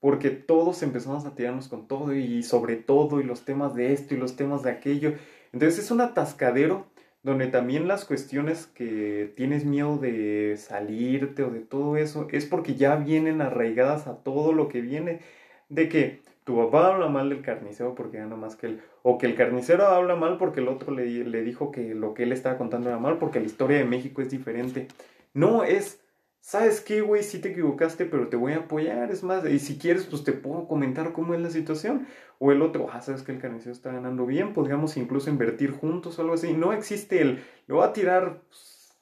[0.00, 4.14] porque todos empezamos a tirarnos con todo y sobre todo y los temas de esto
[4.14, 5.14] y los temas de aquello.
[5.52, 6.90] Entonces es un atascadero
[7.22, 12.76] donde también las cuestiones que tienes miedo de salirte o de todo eso es porque
[12.76, 15.20] ya vienen arraigadas a todo lo que viene
[15.68, 19.26] de que tu papá habla mal del carnicero porque gana más que él, o que
[19.26, 22.56] el carnicero habla mal porque el otro le, le dijo que lo que él estaba
[22.56, 24.88] contando era mal porque la historia de México es diferente.
[25.34, 26.00] No es
[26.48, 27.22] ¿sabes qué, güey?
[27.22, 29.10] Sí te equivocaste, pero te voy a apoyar.
[29.10, 32.08] Es más, y si quieres, pues te puedo comentar cómo es la situación.
[32.38, 36.18] O el otro, ah, sabes que el carnicero está ganando bien, podríamos incluso invertir juntos
[36.18, 36.54] o algo así.
[36.54, 38.94] No existe el, le voy a tirar pues,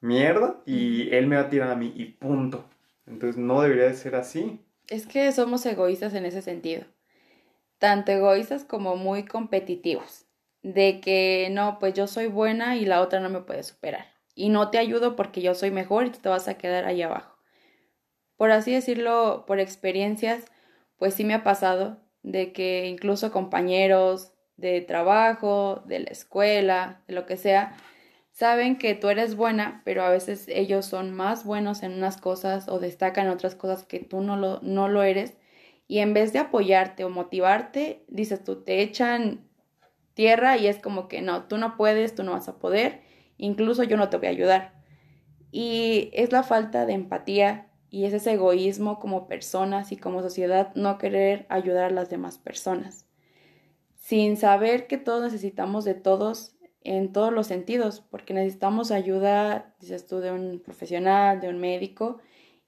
[0.00, 2.68] mierda y él me va a tirar a mí y punto.
[3.06, 4.60] Entonces no debería de ser así.
[4.88, 6.84] Es que somos egoístas en ese sentido.
[7.78, 10.26] Tanto egoístas como muy competitivos.
[10.62, 14.50] De que no, pues yo soy buena y la otra no me puede superar y
[14.50, 17.36] no te ayudo porque yo soy mejor y tú te vas a quedar ahí abajo.
[18.36, 20.44] Por así decirlo, por experiencias,
[20.98, 27.14] pues sí me ha pasado de que incluso compañeros de trabajo, de la escuela, de
[27.14, 27.76] lo que sea,
[28.30, 32.68] saben que tú eres buena, pero a veces ellos son más buenos en unas cosas
[32.68, 35.38] o destacan otras cosas que tú no lo, no lo eres.
[35.88, 39.48] Y en vez de apoyarte o motivarte, dices tú, te echan
[40.12, 43.05] tierra y es como que no, tú no puedes, tú no vas a poder
[43.38, 44.74] incluso yo no te voy a ayudar.
[45.50, 50.74] Y es la falta de empatía y es ese egoísmo como personas y como sociedad
[50.74, 53.04] no querer ayudar a las demás personas.
[53.98, 60.06] sin saber que todos necesitamos de todos en todos los sentidos, porque necesitamos ayuda, dices
[60.06, 62.18] tú, de un profesional, de un médico,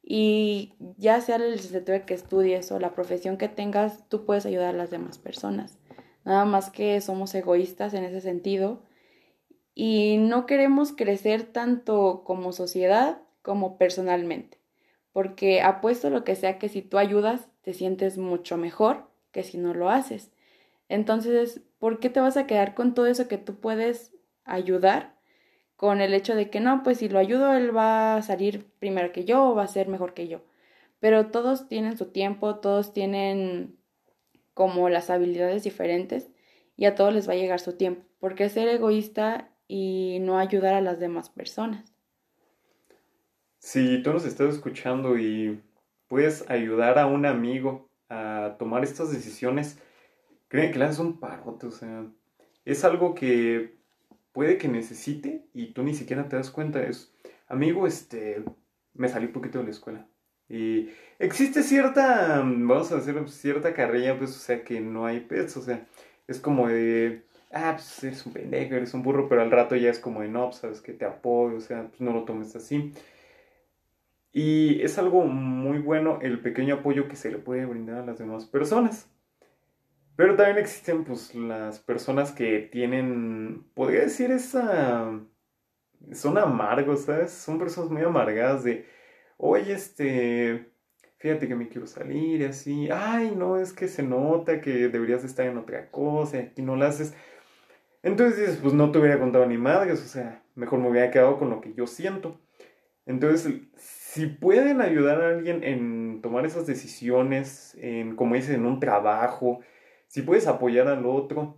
[0.03, 4.75] y ya sea el licenciatura que estudies o la profesión que tengas, tú puedes ayudar
[4.75, 5.79] a las demás personas.
[6.25, 8.83] Nada más que somos egoístas en ese sentido
[9.81, 14.59] y no queremos crecer tanto como sociedad como personalmente,
[15.13, 19.57] porque apuesto lo que sea que si tú ayudas te sientes mucho mejor que si
[19.57, 20.33] no lo haces.
[20.89, 24.13] Entonces, ¿por qué te vas a quedar con todo eso que tú puedes
[24.45, 25.15] ayudar?
[25.77, 29.13] Con el hecho de que no, pues si lo ayudo, él va a salir primero
[29.13, 30.41] que yo o va a ser mejor que yo.
[30.99, 33.79] Pero todos tienen su tiempo, todos tienen
[34.55, 36.31] como las habilidades diferentes
[36.77, 38.03] y a todos les va a llegar su tiempo.
[38.19, 41.95] Porque ser egoísta y no ayudar a las demás personas.
[43.59, 45.61] Si tú nos estás escuchando y
[46.09, 49.79] puedes ayudar a un amigo a tomar estas decisiones,
[50.49, 52.07] creen que le haces un parote, o sea,
[52.65, 53.77] es algo que
[54.33, 56.83] puede que necesite y tú ni siquiera te das cuenta.
[56.83, 57.13] Es,
[57.49, 58.43] amigo, este,
[58.95, 60.07] me salí un poquito de la escuela.
[60.49, 65.57] Y existe cierta, vamos a decir, cierta carrilla, pues, o sea, que no hay pets,
[65.59, 65.87] o sea,
[66.27, 69.91] es como de, ah, pues eres un pendejo, eres un burro, pero al rato ya
[69.91, 72.55] es como de, no, pues, sabes que te apoyo, o sea, pues no lo tomes
[72.57, 72.93] así.
[74.33, 78.19] Y es algo muy bueno el pequeño apoyo que se le puede brindar a las
[78.19, 79.11] demás personas.
[80.17, 85.13] Pero también existen pues las personas que tienen, podría decir esa,
[86.13, 87.31] son amargos, ¿sabes?
[87.33, 88.87] Son personas muy amargadas de,
[89.37, 90.73] oye, este,
[91.19, 95.25] fíjate que me quiero salir y así, ay, no, es que se nota que deberías
[95.25, 97.15] estar en otra cosa y aquí no lo haces.
[98.03, 101.39] Entonces dices, pues no te hubiera contado ni madres, o sea, mejor me hubiera quedado
[101.39, 102.41] con lo que yo siento.
[103.07, 108.81] Entonces, si pueden ayudar a alguien en tomar esas decisiones, en, como dices, en un
[108.81, 109.61] trabajo,
[110.09, 111.57] si puedes apoyar al otro,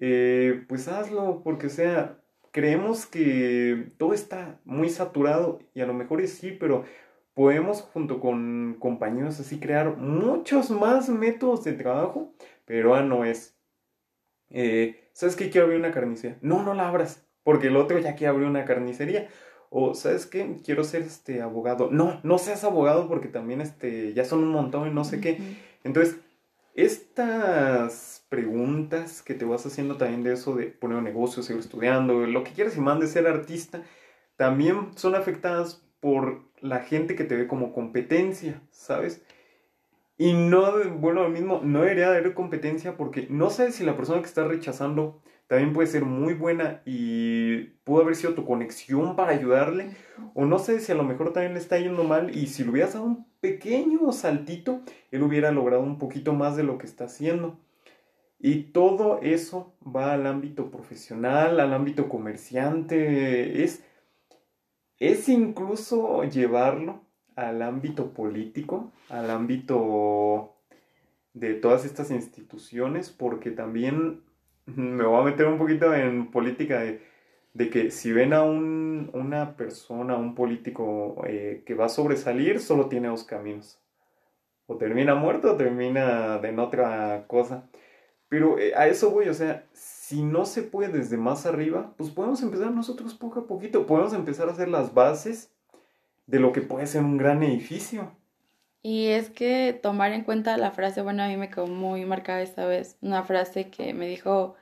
[0.00, 2.18] eh, pues hazlo, porque o sea,
[2.52, 6.84] creemos que todo está muy saturado y a lo mejor es sí, pero
[7.34, 13.56] podemos junto con compañeros así crear muchos más métodos de trabajo, pero ah, no es.
[14.50, 15.50] Eh, ¿Sabes qué?
[15.50, 16.38] Quiero abrir una carnicería.
[16.40, 19.28] No, no la abras, porque el otro ya quiere abrir una carnicería.
[19.70, 20.56] O, ¿sabes qué?
[20.64, 21.90] Quiero ser este abogado.
[21.90, 25.38] No, no seas abogado porque también este, ya son un montón y no sé qué.
[25.84, 26.16] Entonces,
[26.74, 32.26] estas preguntas que te vas haciendo también de eso de poner un negocio, seguir estudiando,
[32.26, 33.82] lo que quieras y mandes ser artista,
[34.36, 39.22] también son afectadas por la gente que te ve como competencia, ¿sabes?
[40.20, 44.20] Y no, bueno, lo mismo, no debería haber competencia porque no sabes si la persona
[44.20, 49.32] que está rechazando también puede ser muy buena y pudo haber sido tu conexión para
[49.32, 49.96] ayudarle.
[50.34, 52.70] O no sé si a lo mejor también le está yendo mal y si le
[52.70, 57.04] hubieras dado un pequeño saltito, él hubiera logrado un poquito más de lo que está
[57.04, 57.58] haciendo.
[58.38, 63.82] Y todo eso va al ámbito profesional, al ámbito comerciante, es,
[64.98, 67.09] es incluso llevarlo
[67.40, 70.54] al ámbito político, al ámbito
[71.32, 74.22] de todas estas instituciones, porque también
[74.66, 79.56] me voy a meter un poquito en política de, que si ven a un, una
[79.56, 83.80] persona, un político eh, que va a sobresalir, solo tiene dos caminos.
[84.66, 87.68] O termina muerto o termina en otra cosa.
[88.28, 92.10] Pero eh, a eso voy, o sea, si no se puede desde más arriba, pues
[92.10, 95.52] podemos empezar nosotros poco a poquito, podemos empezar a hacer las bases
[96.30, 98.16] de lo que puede ser un gran edificio.
[98.82, 102.40] Y es que tomar en cuenta la frase, bueno, a mí me quedó muy marcada
[102.40, 104.54] esta vez, una frase que me dijo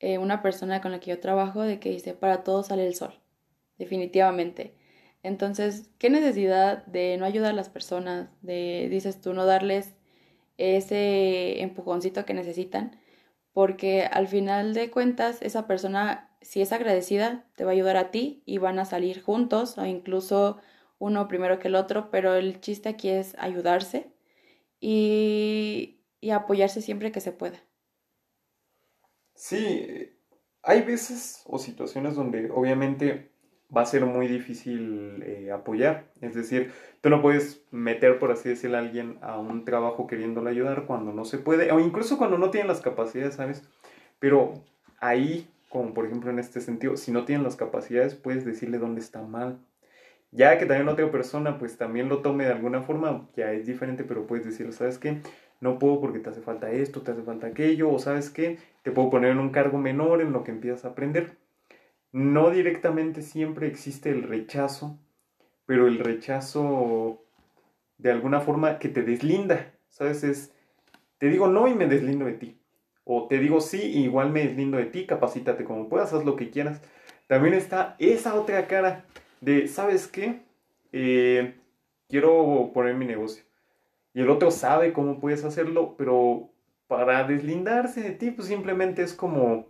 [0.00, 2.94] eh, una persona con la que yo trabajo, de que dice, para todos sale el
[2.94, 3.14] sol,
[3.78, 4.74] definitivamente.
[5.22, 9.94] Entonces, ¿qué necesidad de no ayudar a las personas, de, dices tú, no darles
[10.58, 12.98] ese empujoncito que necesitan?
[13.52, 18.10] Porque al final de cuentas, esa persona, si es agradecida, te va a ayudar a
[18.10, 20.58] ti y van a salir juntos o incluso
[20.98, 24.10] uno primero que el otro, pero el chiste aquí es ayudarse
[24.80, 26.00] y,
[26.32, 27.62] apoyarse siempre que se pueda.
[29.34, 30.10] Sí,
[30.62, 33.30] hay veces o situaciones donde obviamente
[33.74, 36.10] va a ser muy difícil eh, apoyar.
[36.20, 40.50] Es decir, tú no puedes meter, por así decirlo, a alguien a un trabajo queriéndole
[40.50, 43.62] ayudar cuando no se puede, o incluso cuando no tiene las capacidades, ¿sabes?
[44.18, 44.54] Pero
[45.00, 49.00] ahí, como por ejemplo en este sentido, si no tienen las capacidades, puedes decirle dónde
[49.00, 49.60] está mal.
[50.36, 54.04] Ya que también otra persona pues también lo tome de alguna forma, ya es diferente,
[54.04, 55.22] pero puedes decirle, ¿sabes qué?
[55.62, 58.58] No puedo porque te hace falta esto, te hace falta aquello, o ¿sabes qué?
[58.82, 61.38] Te puedo poner en un cargo menor en lo que empiezas a aprender.
[62.12, 64.98] No directamente siempre existe el rechazo,
[65.64, 67.24] pero el rechazo
[67.96, 70.22] de alguna forma que te deslinda, ¿sabes?
[70.22, 70.52] Es,
[71.16, 72.60] te digo no y me deslindo de ti.
[73.04, 76.50] O te digo sí, igual me deslindo de ti, capacítate como puedas, haz lo que
[76.50, 76.82] quieras.
[77.26, 79.06] También está esa otra cara
[79.40, 80.42] de, ¿sabes qué?
[80.92, 81.54] Eh,
[82.08, 83.44] quiero poner mi negocio.
[84.14, 86.50] Y el otro sabe cómo puedes hacerlo, pero
[86.86, 89.66] para deslindarse de ti, pues simplemente es como,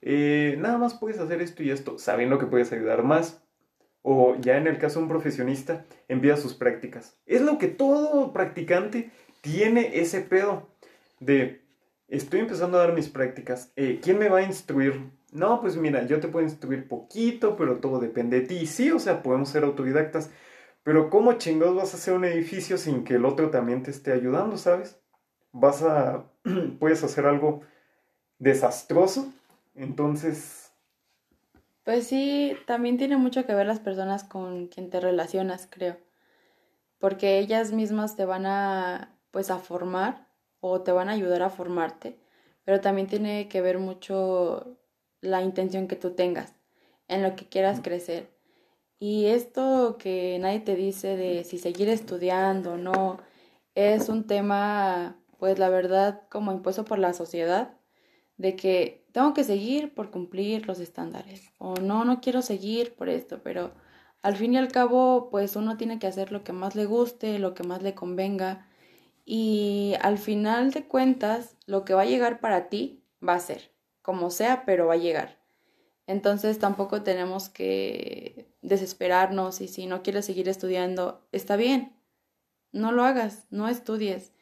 [0.00, 3.42] eh, nada más puedes hacer esto y esto, sabiendo que puedes ayudar más.
[4.02, 7.18] O ya en el caso de un profesionista, envía sus prácticas.
[7.26, 10.68] Es lo que todo practicante tiene ese pedo
[11.18, 11.60] de
[12.08, 13.72] estoy empezando a dar mis prácticas.
[13.76, 15.10] Eh, ¿Quién me va a instruir?
[15.36, 18.66] No, pues mira, yo te puedo instruir poquito, pero todo depende de ti.
[18.66, 20.30] Sí, o sea, podemos ser autodidactas.
[20.82, 24.12] Pero ¿cómo chingados vas a hacer un edificio sin que el otro también te esté
[24.12, 24.98] ayudando, sabes?
[25.52, 26.24] Vas a...
[26.80, 27.60] puedes hacer algo
[28.38, 29.30] desastroso.
[29.74, 30.72] Entonces...
[31.84, 35.98] Pues sí, también tiene mucho que ver las personas con quien te relacionas, creo.
[36.98, 40.28] Porque ellas mismas te van a, pues, a formar
[40.60, 42.18] o te van a ayudar a formarte,
[42.64, 44.78] pero también tiene que ver mucho
[45.20, 46.54] la intención que tú tengas,
[47.08, 48.30] en lo que quieras crecer.
[48.98, 53.18] Y esto que nadie te dice de si seguir estudiando o no,
[53.74, 57.76] es un tema, pues la verdad, como impuesto por la sociedad,
[58.38, 63.08] de que tengo que seguir por cumplir los estándares, o no, no quiero seguir por
[63.08, 63.72] esto, pero
[64.22, 67.38] al fin y al cabo, pues uno tiene que hacer lo que más le guste,
[67.38, 68.66] lo que más le convenga,
[69.24, 73.72] y al final de cuentas, lo que va a llegar para ti va a ser,
[74.06, 75.36] como sea, pero va a llegar.
[76.06, 81.96] Entonces tampoco tenemos que desesperarnos y si no quieres seguir estudiando, está bien,
[82.70, 84.32] no lo hagas, no estudies.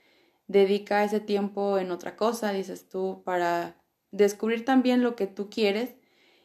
[0.49, 5.95] Dedica ese tiempo en otra cosa, dices tú, para descubrir también lo que tú quieres.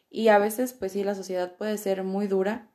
[0.10, 2.72] Y a veces, pues sí, la sociedad puede ser muy dura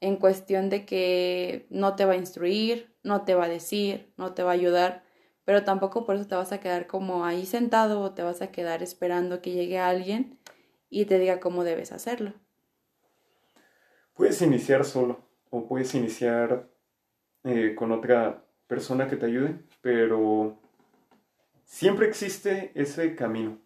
[0.00, 4.34] en cuestión de que no te va a instruir, no te va a decir, no
[4.34, 5.04] te va a ayudar
[5.44, 8.50] pero tampoco por eso te vas a quedar como ahí sentado o te vas a
[8.50, 10.38] quedar esperando que llegue alguien
[10.90, 12.32] y te diga cómo debes hacerlo.
[14.14, 15.20] Puedes iniciar solo
[15.50, 16.68] o puedes iniciar
[17.44, 20.58] eh, con otra persona que te ayude, pero
[21.64, 23.58] siempre existe ese camino.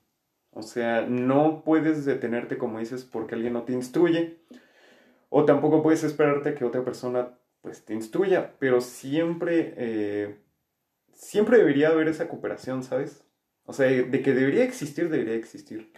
[0.50, 4.38] O sea, no puedes detenerte, como dices, porque alguien no te instruye,
[5.28, 10.38] o tampoco puedes esperarte que otra persona pues te instruya, pero siempre eh,
[11.18, 13.24] siempre debería haber esa cooperación, ¿sabes?
[13.66, 15.92] O sea, de que debería existir, debería existir.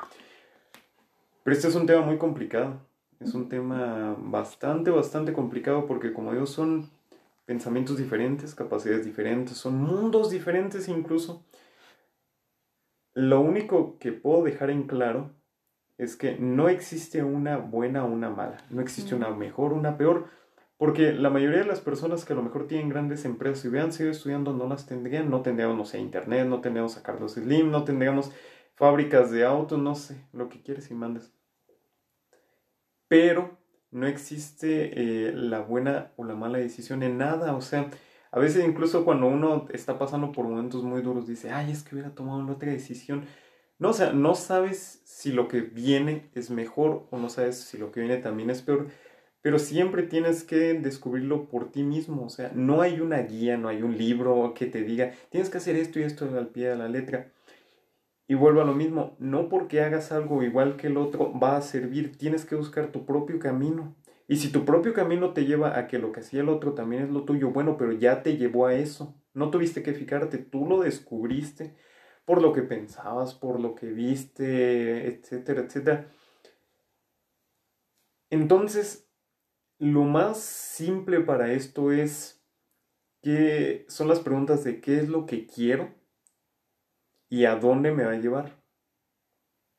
[1.44, 2.80] Pero este es un tema muy complicado.
[3.20, 6.88] Es un tema bastante, bastante complicado porque, como digo, son
[7.44, 11.44] pensamientos diferentes, capacidades diferentes, son mundos diferentes incluso.
[13.12, 15.32] Lo único que puedo dejar en claro
[15.98, 19.98] es que no existe una buena o una mala, no existe una mejor o una
[19.98, 20.28] peor,
[20.80, 23.92] porque la mayoría de las personas que a lo mejor tienen grandes empresas y hubieran
[23.92, 27.70] seguido estudiando no las tendrían, no tendríamos, no sé, internet, no tendríamos a Carlos Slim,
[27.70, 28.32] no tendríamos
[28.76, 31.34] fábricas de autos, no sé, lo que quieres y mandes.
[33.08, 33.58] Pero
[33.90, 37.90] no existe eh, la buena o la mala decisión en nada, o sea,
[38.30, 41.94] a veces incluso cuando uno está pasando por momentos muy duros dice, ay, es que
[41.94, 43.26] hubiera tomado otra decisión.
[43.78, 47.76] No, o sea, no sabes si lo que viene es mejor o no sabes si
[47.76, 48.88] lo que viene también es peor
[49.42, 53.68] pero siempre tienes que descubrirlo por ti mismo, o sea, no hay una guía, no
[53.68, 56.76] hay un libro que te diga, tienes que hacer esto y esto al pie de
[56.76, 57.32] la letra.
[58.28, 61.62] Y vuelvo a lo mismo, no porque hagas algo igual que el otro va a
[61.62, 63.96] servir, tienes que buscar tu propio camino.
[64.28, 67.02] Y si tu propio camino te lleva a que lo que hacía el otro también
[67.02, 69.16] es lo tuyo, bueno, pero ya te llevó a eso.
[69.34, 71.74] No tuviste que fijarte, tú lo descubriste
[72.24, 76.06] por lo que pensabas, por lo que viste, etcétera, etcétera.
[78.30, 79.09] Entonces,
[79.80, 82.44] lo más simple para esto es
[83.22, 85.94] que son las preguntas de qué es lo que quiero
[87.30, 88.62] y a dónde me va a llevar.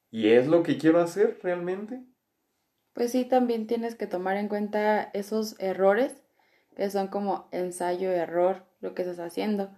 [0.10, 2.04] ¿Y es lo que quiero hacer realmente?
[2.94, 6.24] Pues sí, también tienes que tomar en cuenta esos errores
[6.76, 9.70] que son como ensayo-error, lo que estás haciendo,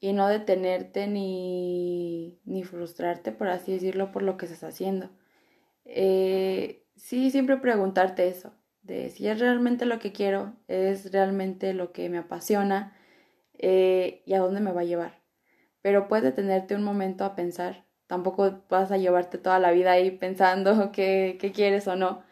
[0.00, 5.10] y no detenerte ni, ni frustrarte, por así decirlo, por lo que estás haciendo.
[5.84, 8.54] Eh, sí, siempre preguntarte eso,
[8.86, 12.96] de si es realmente lo que quiero, es realmente lo que me apasiona
[13.58, 15.20] eh, y a dónde me va a llevar.
[15.82, 20.10] Pero puedes detenerte un momento a pensar, tampoco vas a llevarte toda la vida ahí
[20.10, 22.22] pensando qué, qué quieres o no,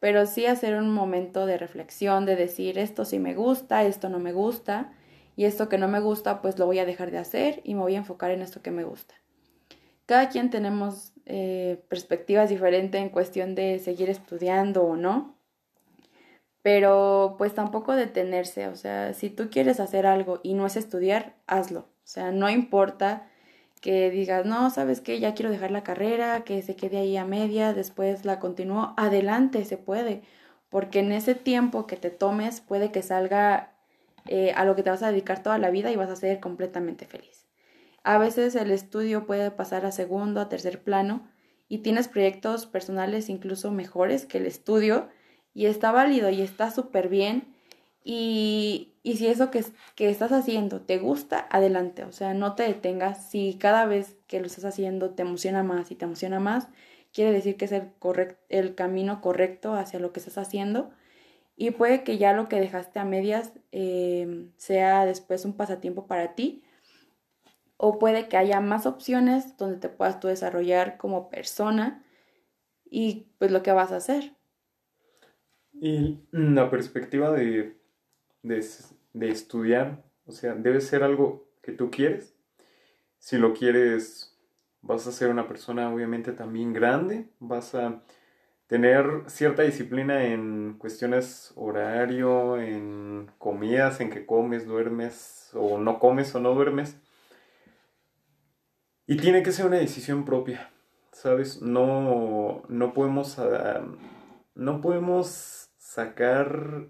[0.00, 4.18] pero sí hacer un momento de reflexión, de decir esto sí me gusta, esto no
[4.18, 4.92] me gusta,
[5.36, 7.80] y esto que no me gusta pues lo voy a dejar de hacer y me
[7.80, 9.14] voy a enfocar en esto que me gusta.
[10.06, 15.36] Cada quien tenemos eh, perspectivas diferentes en cuestión de seguir estudiando o no,
[16.62, 21.34] pero pues tampoco detenerse, o sea, si tú quieres hacer algo y no es estudiar,
[21.46, 23.28] hazlo, o sea, no importa
[23.80, 27.24] que digas, no, sabes qué, ya quiero dejar la carrera, que se quede ahí a
[27.24, 30.22] media, después la continúo, adelante, se puede,
[30.68, 33.74] porque en ese tiempo que te tomes puede que salga
[34.26, 36.38] eh, a lo que te vas a dedicar toda la vida y vas a ser
[36.38, 37.48] completamente feliz.
[38.04, 41.28] A veces el estudio puede pasar a segundo, a tercer plano
[41.68, 45.08] y tienes proyectos personales incluso mejores que el estudio
[45.54, 47.52] y está válido y está súper bien
[48.04, 52.04] y, y si eso que, que, estás haciendo te gusta, adelante.
[52.04, 53.30] O sea, no te detengas.
[53.30, 56.68] Si cada vez que lo estás haciendo te emociona más y te emociona más,
[57.12, 57.92] quiere decir que es el,
[58.48, 60.90] el camino correcto hacia lo que estás haciendo.
[61.56, 66.34] Y puede que ya lo que dejaste a medias eh, sea después un pasatiempo para
[66.34, 66.64] ti.
[67.76, 72.04] O puede que haya más opciones donde te puedas tú desarrollar como persona
[72.84, 74.36] y pues lo que vas a hacer.
[75.84, 77.82] Y la perspectiva de
[78.42, 82.34] de, estudiar, o sea, debe ser algo que tú quieres.
[83.18, 84.36] Si lo quieres,
[84.80, 88.02] vas a ser una persona obviamente también grande, vas a
[88.66, 96.34] tener cierta disciplina en cuestiones horario, en comidas, en que comes, duermes o no comes
[96.34, 96.98] o no duermes.
[99.06, 100.70] Y tiene que ser una decisión propia,
[101.12, 101.60] ¿sabes?
[101.60, 103.84] No, no podemos, ah,
[104.54, 105.61] no podemos
[105.92, 106.88] sacar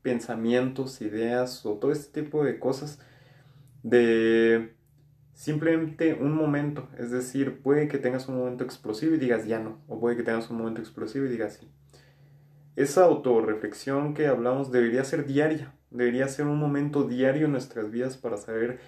[0.00, 3.00] pensamientos, ideas o todo este tipo de cosas
[3.82, 4.76] de
[5.32, 6.88] simplemente un momento.
[6.96, 10.22] Es decir, puede que tengas un momento explosivo y digas ya no, o puede que
[10.22, 11.68] tengas un momento explosivo y digas sí.
[12.76, 18.16] Esa autorreflexión que hablamos debería ser diaria, debería ser un momento diario en nuestras vidas
[18.16, 18.78] para saber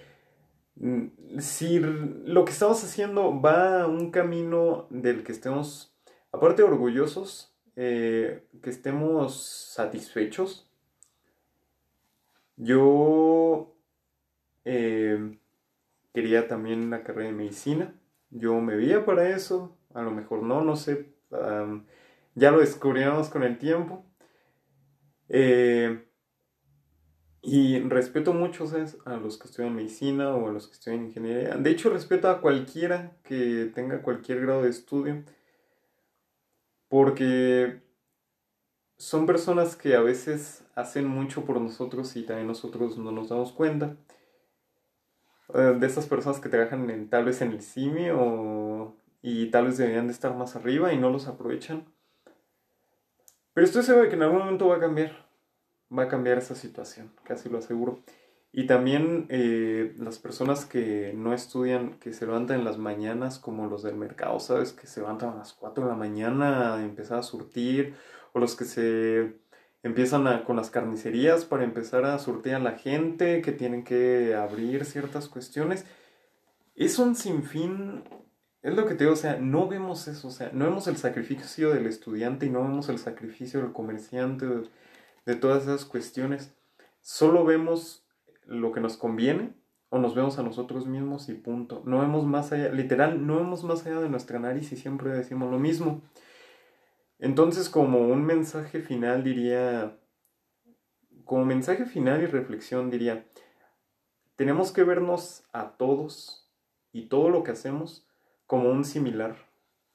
[0.76, 5.98] mm, si lo que estamos haciendo va a un camino del que estemos,
[6.30, 10.66] aparte orgullosos, eh, que estemos satisfechos
[12.56, 13.76] yo
[14.64, 15.38] eh,
[16.12, 17.94] quería también la carrera de medicina.
[18.30, 21.14] Yo me veía para eso, a lo mejor no, no sé.
[22.34, 24.04] ya lo descubríamos con el tiempo.
[25.28, 26.02] Eh,
[27.42, 28.64] y respeto mucho
[29.04, 31.54] a los que estudian medicina o a los que estudian ingeniería.
[31.56, 35.22] De hecho, respeto a cualquiera que tenga cualquier grado de estudio.
[36.88, 37.82] Porque
[38.96, 43.52] son personas que a veces hacen mucho por nosotros y también nosotros no nos damos
[43.52, 43.96] cuenta.
[45.54, 49.66] Eh, de esas personas que trabajan en, tal vez en el CIMI o, y tal
[49.66, 51.84] vez deberían de estar más arriba y no los aprovechan.
[53.54, 55.26] Pero estoy seguro de que en algún momento va a cambiar.
[55.96, 58.00] Va a cambiar esa situación, casi lo aseguro.
[58.58, 63.66] Y también eh, las personas que no estudian, que se levantan en las mañanas, como
[63.66, 64.72] los del mercado, ¿sabes?
[64.72, 67.96] Que se levantan a las 4 de la mañana a empezar a surtir,
[68.32, 69.36] o los que se
[69.82, 74.86] empiezan con las carnicerías para empezar a surtir a la gente, que tienen que abrir
[74.86, 75.84] ciertas cuestiones.
[76.74, 78.04] Es un sinfín,
[78.62, 80.96] es lo que te digo, o sea, no vemos eso, o sea, no vemos el
[80.96, 84.62] sacrificio del estudiante y no vemos el sacrificio del comerciante, de,
[85.26, 86.54] de todas esas cuestiones.
[87.02, 88.05] Solo vemos
[88.46, 89.54] lo que nos conviene
[89.88, 91.82] o nos vemos a nosotros mismos y punto.
[91.84, 95.50] No vemos más allá, literal, no vemos más allá de nuestra nariz y siempre decimos
[95.50, 96.02] lo mismo.
[97.18, 99.96] Entonces, como un mensaje final diría,
[101.24, 103.26] como mensaje final y reflexión diría,
[104.36, 106.50] tenemos que vernos a todos
[106.92, 108.06] y todo lo que hacemos
[108.46, 109.36] como un similar.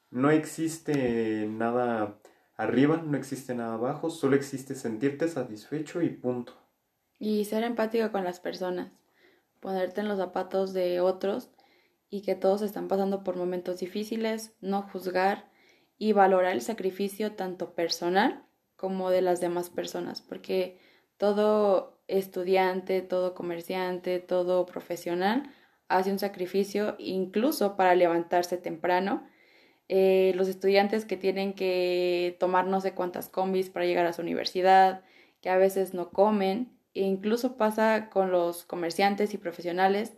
[0.09, 2.19] No existe nada
[2.55, 6.60] arriba, no existe nada abajo, solo existe sentirte satisfecho y punto.
[7.23, 8.91] Y ser empático con las personas,
[9.59, 11.51] ponerte en los zapatos de otros
[12.09, 15.47] y que todos están pasando por momentos difíciles, no juzgar
[15.99, 18.43] y valorar el sacrificio tanto personal
[18.75, 20.79] como de las demás personas, porque
[21.17, 25.53] todo estudiante, todo comerciante, todo profesional
[25.89, 29.27] hace un sacrificio incluso para levantarse temprano.
[29.89, 34.23] Eh, los estudiantes que tienen que tomar no sé cuántas combis para llegar a su
[34.23, 35.03] universidad,
[35.39, 40.13] que a veces no comen, e incluso pasa con los comerciantes y profesionales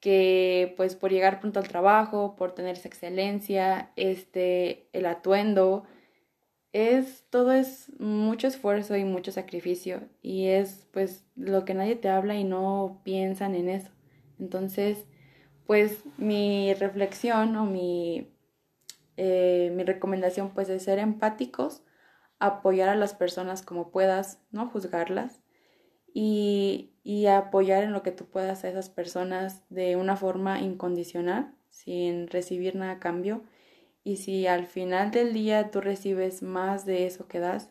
[0.00, 5.84] que pues por llegar pronto al trabajo, por tener esa excelencia, este, el atuendo,
[6.72, 12.08] es, todo es mucho esfuerzo y mucho sacrificio y es pues lo que nadie te
[12.08, 13.90] habla y no piensan en eso.
[14.38, 15.06] Entonces,
[15.66, 18.32] pues mi reflexión o mi,
[19.16, 21.82] eh, mi recomendación pues es ser empáticos,
[22.38, 25.39] apoyar a las personas como puedas, no juzgarlas
[26.14, 26.86] y,
[27.26, 32.76] apoyar en lo que tú puedas a esas personas de una forma incondicional, sin recibir
[32.76, 33.42] nada a cambio.
[34.04, 37.70] Y si al final del día tú recibes más de eso que das,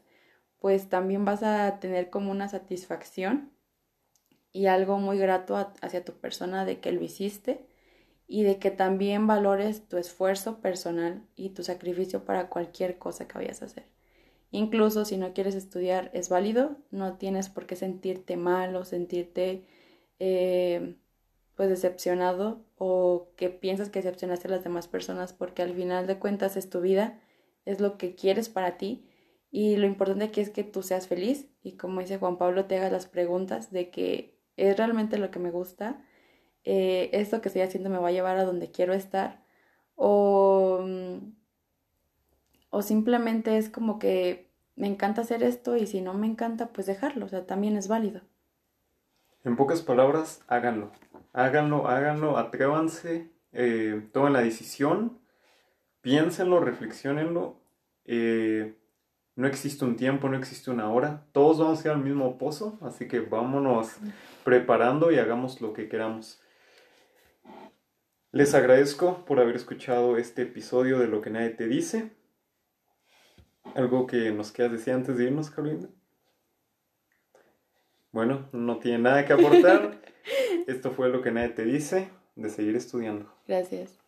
[0.60, 3.52] pues también vas a tener como una satisfacción
[4.52, 7.66] y algo muy grato hacia tu persona de que lo hiciste
[8.28, 13.38] y de que también valores tu esfuerzo personal y tu sacrificio para cualquier cosa que
[13.38, 13.99] vayas a hacer.
[14.52, 19.66] Incluso si no quieres estudiar es válido, no tienes por qué sentirte mal o sentirte
[20.20, 20.96] eh,
[21.56, 26.18] pues decepcionado o que piensas que decepcionaste a las demás personas porque al final de
[26.18, 27.20] cuentas es tu vida,
[27.66, 29.06] es lo que quieres para ti.
[29.52, 32.78] Y lo importante aquí es que tú seas feliz y como dice Juan Pablo te
[32.78, 36.04] hagas las preguntas de que es realmente lo que me gusta,
[36.64, 39.44] eh, esto que estoy haciendo me va a llevar a donde quiero estar
[39.96, 41.39] o, mm,
[42.70, 46.88] o simplemente es como que me encanta hacer esto y si no me encanta pues
[46.88, 48.22] dejarlo, o sea, también es válido.
[49.44, 50.92] En pocas palabras, háganlo,
[51.34, 55.20] háganlo, háganlo, atrévanse, eh, tomen la decisión,
[56.02, 57.62] piénsenlo, reflexionenlo.
[58.06, 58.76] Eh,
[59.36, 61.26] no existe un tiempo, no existe una hora.
[61.32, 63.96] Todos vamos a ir al mismo pozo, así que vámonos
[64.44, 66.42] preparando y hagamos lo que queramos.
[68.32, 72.12] Les agradezco por haber escuchado este episodio de Lo que nadie te dice.
[73.76, 75.88] ¿Algo que nos quieras decir antes de irnos, Carolina?
[78.12, 80.02] Bueno, no tiene nada que aportar.
[80.68, 83.32] Esto fue lo que nadie te dice de seguir estudiando.
[83.48, 84.00] Gracias.